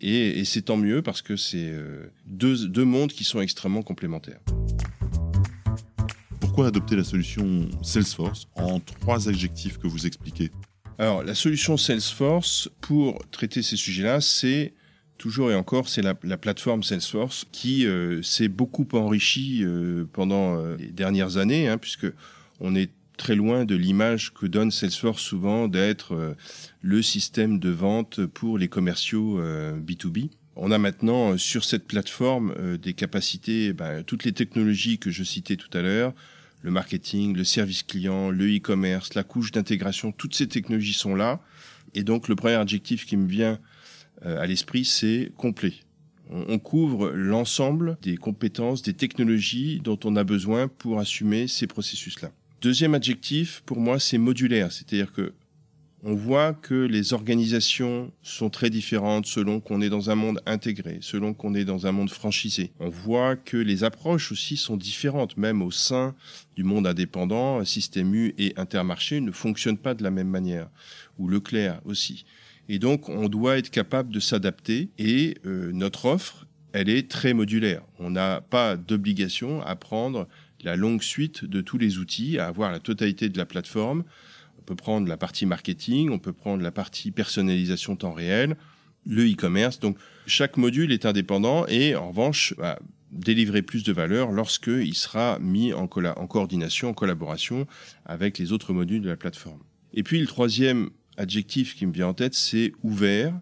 Et, 0.00 0.40
et 0.40 0.44
c'est 0.44 0.62
tant 0.62 0.76
mieux 0.76 1.00
parce 1.00 1.22
que 1.22 1.36
c'est 1.36 1.72
deux, 2.26 2.66
deux 2.66 2.84
mondes 2.84 3.12
qui 3.12 3.24
sont 3.24 3.40
extrêmement 3.40 3.82
complémentaires. 3.82 4.40
Pourquoi 6.40 6.66
adopter 6.66 6.96
la 6.96 7.04
solution 7.04 7.68
Salesforce 7.82 8.48
en 8.56 8.80
trois 8.80 9.28
adjectifs 9.28 9.78
que 9.78 9.86
vous 9.86 10.06
expliquez? 10.06 10.50
Alors, 10.98 11.22
la 11.22 11.34
solution 11.34 11.76
Salesforce 11.76 12.68
pour 12.80 13.18
traiter 13.30 13.62
ces 13.62 13.76
sujets-là, 13.76 14.20
c'est 14.20 14.74
toujours 15.22 15.52
et 15.52 15.54
encore, 15.54 15.88
c'est 15.88 16.02
la, 16.02 16.14
plateforme 16.14 16.82
Salesforce 16.82 17.46
qui 17.52 17.86
euh, 17.86 18.22
s'est 18.22 18.48
beaucoup 18.48 18.88
enrichie 18.92 19.60
euh, 19.62 20.04
pendant 20.12 20.56
euh, 20.56 20.76
les 20.76 20.88
dernières 20.88 21.36
années, 21.36 21.68
hein, 21.68 21.78
puisque 21.78 22.08
on 22.58 22.74
est 22.74 22.90
très 23.16 23.36
loin 23.36 23.64
de 23.64 23.76
l'image 23.76 24.34
que 24.34 24.46
donne 24.46 24.72
Salesforce 24.72 25.22
souvent 25.22 25.68
d'être 25.68 26.34
le 26.80 27.02
système 27.02 27.60
de 27.60 27.68
vente 27.68 28.26
pour 28.26 28.58
les 28.58 28.66
commerciaux 28.66 29.40
B2B. 29.40 30.30
On 30.56 30.72
a 30.72 30.78
maintenant 30.78 31.36
sur 31.36 31.62
cette 31.64 31.86
plateforme 31.86 32.54
des 32.78 32.94
capacités, 32.94 33.72
ben, 33.74 34.02
toutes 34.02 34.24
les 34.24 34.32
technologies 34.32 34.98
que 34.98 35.10
je 35.10 35.22
citais 35.22 35.56
tout 35.56 35.68
à 35.76 35.82
l'heure, 35.82 36.14
le 36.62 36.72
marketing, 36.72 37.36
le 37.36 37.44
service 37.44 37.84
client, 37.84 38.30
le 38.30 38.56
e-commerce, 38.56 39.14
la 39.14 39.22
couche 39.22 39.52
d'intégration, 39.52 40.10
toutes 40.10 40.34
ces 40.34 40.48
technologies 40.48 40.94
sont 40.94 41.14
là. 41.14 41.40
Et 41.94 42.02
donc 42.02 42.28
le 42.28 42.34
premier 42.34 42.54
adjectif 42.54 43.06
qui 43.06 43.16
me 43.16 43.28
vient 43.28 43.52
euh, 43.52 43.56
à 44.24 44.46
l'esprit, 44.46 44.84
c'est 44.84 45.32
complet. 45.36 45.74
On 46.30 46.58
couvre 46.58 47.10
l'ensemble 47.10 47.98
des 48.00 48.16
compétences, 48.16 48.82
des 48.82 48.94
technologies 48.94 49.80
dont 49.84 49.98
on 50.04 50.16
a 50.16 50.24
besoin 50.24 50.68
pour 50.68 50.98
assumer 50.98 51.46
ces 51.46 51.66
processus-là. 51.66 52.30
Deuxième 52.62 52.94
adjectif, 52.94 53.62
pour 53.66 53.80
moi, 53.80 53.98
c'est 53.98 54.18
modulaire. 54.18 54.72
C'est-à-dire 54.72 55.12
que 55.12 55.34
on 56.04 56.14
voit 56.14 56.52
que 56.52 56.74
les 56.74 57.12
organisations 57.12 58.10
sont 58.22 58.50
très 58.50 58.70
différentes 58.70 59.26
selon 59.26 59.60
qu'on 59.60 59.80
est 59.80 59.88
dans 59.88 60.10
un 60.10 60.16
monde 60.16 60.40
intégré, 60.46 60.98
selon 61.00 61.32
qu'on 61.32 61.54
est 61.54 61.64
dans 61.64 61.86
un 61.86 61.92
monde 61.92 62.10
franchisé. 62.10 62.72
On 62.80 62.88
voit 62.88 63.36
que 63.36 63.56
les 63.56 63.84
approches 63.84 64.32
aussi 64.32 64.56
sont 64.56 64.76
différentes, 64.76 65.36
même 65.36 65.62
au 65.62 65.70
sein 65.70 66.16
du 66.56 66.64
monde 66.64 66.88
indépendant, 66.88 67.64
système 67.64 68.12
U 68.14 68.34
et 68.36 68.52
intermarché 68.56 69.20
ne 69.20 69.30
fonctionnent 69.30 69.78
pas 69.78 69.94
de 69.94 70.02
la 70.02 70.10
même 70.10 70.28
manière, 70.28 70.68
ou 71.18 71.28
Leclerc 71.28 71.80
aussi. 71.84 72.24
Et 72.68 72.78
donc, 72.78 73.08
on 73.08 73.28
doit 73.28 73.58
être 73.58 73.70
capable 73.70 74.12
de 74.12 74.20
s'adapter 74.20 74.90
et 74.98 75.36
euh, 75.46 75.72
notre 75.72 76.06
offre, 76.06 76.46
elle 76.72 76.88
est 76.88 77.10
très 77.10 77.34
modulaire. 77.34 77.82
On 77.98 78.10
n'a 78.10 78.40
pas 78.40 78.76
d'obligation 78.76 79.62
à 79.62 79.76
prendre 79.76 80.28
la 80.62 80.76
longue 80.76 81.02
suite 81.02 81.44
de 81.44 81.60
tous 81.60 81.78
les 81.78 81.98
outils, 81.98 82.38
à 82.38 82.46
avoir 82.46 82.70
la 82.70 82.78
totalité 82.78 83.28
de 83.28 83.36
la 83.36 83.46
plateforme. 83.46 84.04
On 84.58 84.62
peut 84.62 84.76
prendre 84.76 85.08
la 85.08 85.16
partie 85.16 85.44
marketing, 85.44 86.10
on 86.10 86.18
peut 86.18 86.32
prendre 86.32 86.62
la 86.62 86.70
partie 86.70 87.10
personnalisation 87.10 87.96
temps 87.96 88.12
réel, 88.12 88.56
le 89.04 89.28
e-commerce. 89.28 89.80
Donc, 89.80 89.98
chaque 90.26 90.56
module 90.56 90.92
est 90.92 91.04
indépendant 91.04 91.66
et 91.66 91.96
en 91.96 92.08
revanche, 92.08 92.54
va 92.58 92.78
délivrer 93.10 93.60
plus 93.60 93.82
de 93.82 93.92
valeur 93.92 94.30
lorsqu'il 94.30 94.94
sera 94.94 95.38
mis 95.40 95.72
en, 95.72 95.82
en 95.82 96.26
coordination, 96.26 96.90
en 96.90 96.94
collaboration 96.94 97.66
avec 98.06 98.38
les 98.38 98.52
autres 98.52 98.72
modules 98.72 99.02
de 99.02 99.08
la 99.08 99.16
plateforme. 99.16 99.60
Et 99.92 100.02
puis, 100.02 100.20
le 100.20 100.26
troisième 100.26 100.90
adjectif 101.16 101.74
qui 101.74 101.86
me 101.86 101.92
vient 101.92 102.08
en 102.08 102.14
tête, 102.14 102.34
c'est 102.34 102.72
ouvert, 102.82 103.34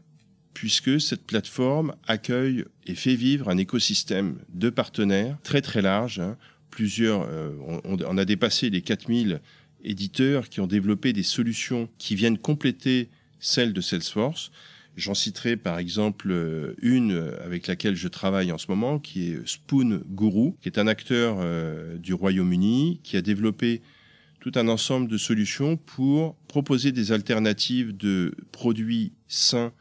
puisque 0.54 1.00
cette 1.00 1.26
plateforme 1.26 1.94
accueille 2.06 2.64
et 2.86 2.94
fait 2.94 3.14
vivre 3.14 3.48
un 3.48 3.56
écosystème 3.56 4.38
de 4.52 4.70
partenaires 4.70 5.38
très 5.42 5.62
très 5.62 5.82
large. 5.82 6.20
Hein. 6.20 6.36
Plusieurs, 6.70 7.26
euh, 7.28 7.50
on, 7.84 8.18
a 8.18 8.24
dépassé 8.24 8.70
les 8.70 8.82
4000 8.82 9.40
éditeurs 9.82 10.48
qui 10.48 10.60
ont 10.60 10.66
développé 10.66 11.12
des 11.12 11.22
solutions 11.22 11.88
qui 11.98 12.14
viennent 12.14 12.38
compléter 12.38 13.08
celles 13.38 13.72
de 13.72 13.80
Salesforce. 13.80 14.50
J'en 14.96 15.14
citerai 15.14 15.56
par 15.56 15.78
exemple 15.78 16.28
euh, 16.30 16.74
une 16.82 17.32
avec 17.44 17.66
laquelle 17.66 17.96
je 17.96 18.08
travaille 18.08 18.52
en 18.52 18.58
ce 18.58 18.66
moment, 18.68 18.98
qui 18.98 19.30
est 19.30 19.48
Spoon 19.48 20.02
Guru, 20.10 20.52
qui 20.60 20.68
est 20.68 20.78
un 20.78 20.86
acteur 20.86 21.38
euh, 21.40 21.96
du 21.96 22.12
Royaume-Uni, 22.12 23.00
qui 23.02 23.16
a 23.16 23.22
développé 23.22 23.80
tout 24.40 24.52
un 24.54 24.68
ensemble 24.68 25.08
de 25.08 25.18
solutions 25.18 25.76
pour 25.76 26.34
proposer 26.48 26.92
des 26.92 27.12
alternatives 27.12 27.96
de 27.96 28.34
produits 28.52 29.12
sains 29.28 29.72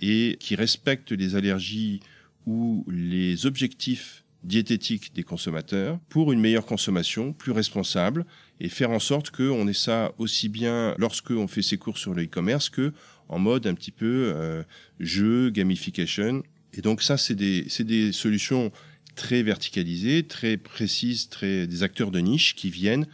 et 0.00 0.36
qui 0.40 0.54
respectent 0.54 1.12
les 1.12 1.34
allergies 1.34 2.00
ou 2.46 2.84
les 2.88 3.46
objectifs 3.46 4.22
diététiques 4.44 5.12
des 5.14 5.24
consommateurs 5.24 5.98
pour 6.08 6.32
une 6.32 6.40
meilleure 6.40 6.66
consommation, 6.66 7.32
plus 7.32 7.50
responsable, 7.50 8.24
et 8.60 8.68
faire 8.68 8.90
en 8.90 9.00
sorte 9.00 9.30
qu'on 9.30 9.66
ait 9.66 9.72
ça 9.72 10.12
aussi 10.18 10.48
bien 10.48 10.94
lorsque 10.98 11.32
on 11.32 11.48
fait 11.48 11.62
ses 11.62 11.76
courses 11.76 12.00
sur 12.00 12.14
le 12.14 12.24
e-commerce 12.24 12.70
que 12.70 12.92
en 13.28 13.40
mode 13.40 13.66
un 13.66 13.74
petit 13.74 13.90
peu 13.90 14.32
euh, 14.34 14.62
jeu, 15.00 15.50
gamification. 15.50 16.44
Et 16.74 16.80
donc 16.80 17.02
ça, 17.02 17.16
c'est 17.16 17.34
des, 17.34 17.66
des 17.80 18.12
solutions 18.12 18.70
très 19.16 19.42
verticalisées, 19.42 20.22
très 20.22 20.56
précises, 20.56 21.28
très 21.28 21.66
des 21.66 21.82
acteurs 21.82 22.12
de 22.12 22.20
niche 22.20 22.54
qui 22.54 22.70
viennent 22.70 23.06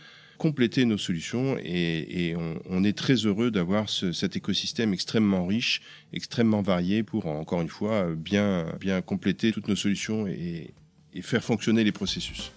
compléter 0.42 0.84
nos 0.86 0.98
solutions 0.98 1.56
et, 1.62 2.34
on, 2.68 2.82
est 2.82 2.98
très 2.98 3.14
heureux 3.14 3.52
d'avoir 3.52 3.88
cet 3.88 4.34
écosystème 4.34 4.92
extrêmement 4.92 5.46
riche, 5.46 5.82
extrêmement 6.12 6.62
varié 6.62 7.04
pour 7.04 7.26
encore 7.26 7.60
une 7.60 7.68
fois 7.68 8.08
bien, 8.16 8.66
bien 8.80 9.02
compléter 9.02 9.52
toutes 9.52 9.68
nos 9.68 9.76
solutions 9.76 10.26
et, 10.26 10.74
et 11.14 11.22
faire 11.22 11.44
fonctionner 11.44 11.84
les 11.84 11.92
processus. 11.92 12.50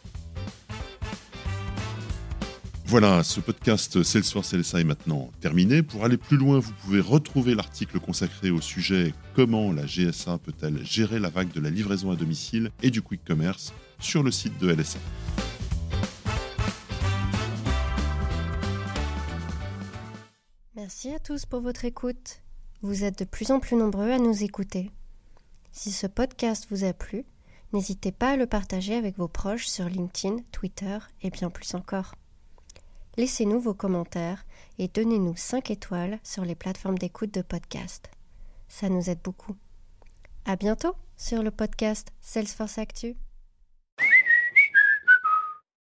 Voilà, 2.87 3.23
ce 3.23 3.39
podcast 3.39 4.01
Salesforce 4.01 4.55
LSA 4.55 4.81
est 4.81 4.83
maintenant 4.83 5.29
terminé. 5.39 5.83
Pour 5.83 6.05
aller 6.05 6.17
plus 6.17 6.37
loin, 6.37 6.57
vous 6.57 6.73
pouvez 6.81 7.01
retrouver 7.01 7.53
l'article 7.53 7.99
consacré 7.99 8.49
au 8.49 8.61
sujet 8.61 9.13
Comment 9.35 9.71
la 9.71 9.85
GSA 9.85 10.39
peut-elle 10.39 10.83
gérer 10.83 11.19
la 11.19 11.29
vague 11.29 11.51
de 11.51 11.61
la 11.61 11.69
livraison 11.69 12.09
à 12.09 12.15
domicile 12.15 12.71
et 12.81 12.89
du 12.89 13.03
quick 13.03 13.23
commerce 13.23 13.75
sur 13.99 14.23
le 14.23 14.31
site 14.31 14.57
de 14.59 14.71
LSA. 14.71 14.97
Merci 20.85 21.15
à 21.15 21.17
tous 21.17 21.47
pour 21.47 21.61
votre 21.61 21.83
écoute. 21.85 22.43
Vous 22.83 23.05
êtes 23.05 23.17
de 23.17 23.25
plus 23.25 23.49
en 23.49 23.59
plus 23.59 23.75
nombreux 23.75 24.11
à 24.11 24.19
nous 24.19 24.43
écouter. 24.43 24.91
Si 25.71 25.91
ce 25.91 26.05
podcast 26.05 26.67
vous 26.69 26.83
a 26.83 26.93
plu, 26.93 27.25
n'hésitez 27.73 28.11
pas 28.11 28.33
à 28.33 28.35
le 28.35 28.45
partager 28.45 28.93
avec 28.93 29.17
vos 29.17 29.27
proches 29.27 29.65
sur 29.65 29.89
LinkedIn, 29.89 30.43
Twitter 30.51 30.99
et 31.23 31.31
bien 31.31 31.49
plus 31.49 31.73
encore. 31.73 32.13
Laissez-nous 33.17 33.59
vos 33.59 33.73
commentaires 33.73 34.45
et 34.77 34.87
donnez-nous 34.87 35.35
5 35.35 35.71
étoiles 35.71 36.19
sur 36.21 36.45
les 36.45 36.53
plateformes 36.53 36.99
d'écoute 36.99 37.33
de 37.33 37.41
podcast. 37.41 38.11
Ça 38.67 38.87
nous 38.87 39.09
aide 39.09 39.21
beaucoup. 39.23 39.55
À 40.45 40.55
bientôt 40.55 40.93
sur 41.17 41.41
le 41.41 41.49
podcast 41.49 42.11
Salesforce 42.21 42.77
Actu. 42.77 43.15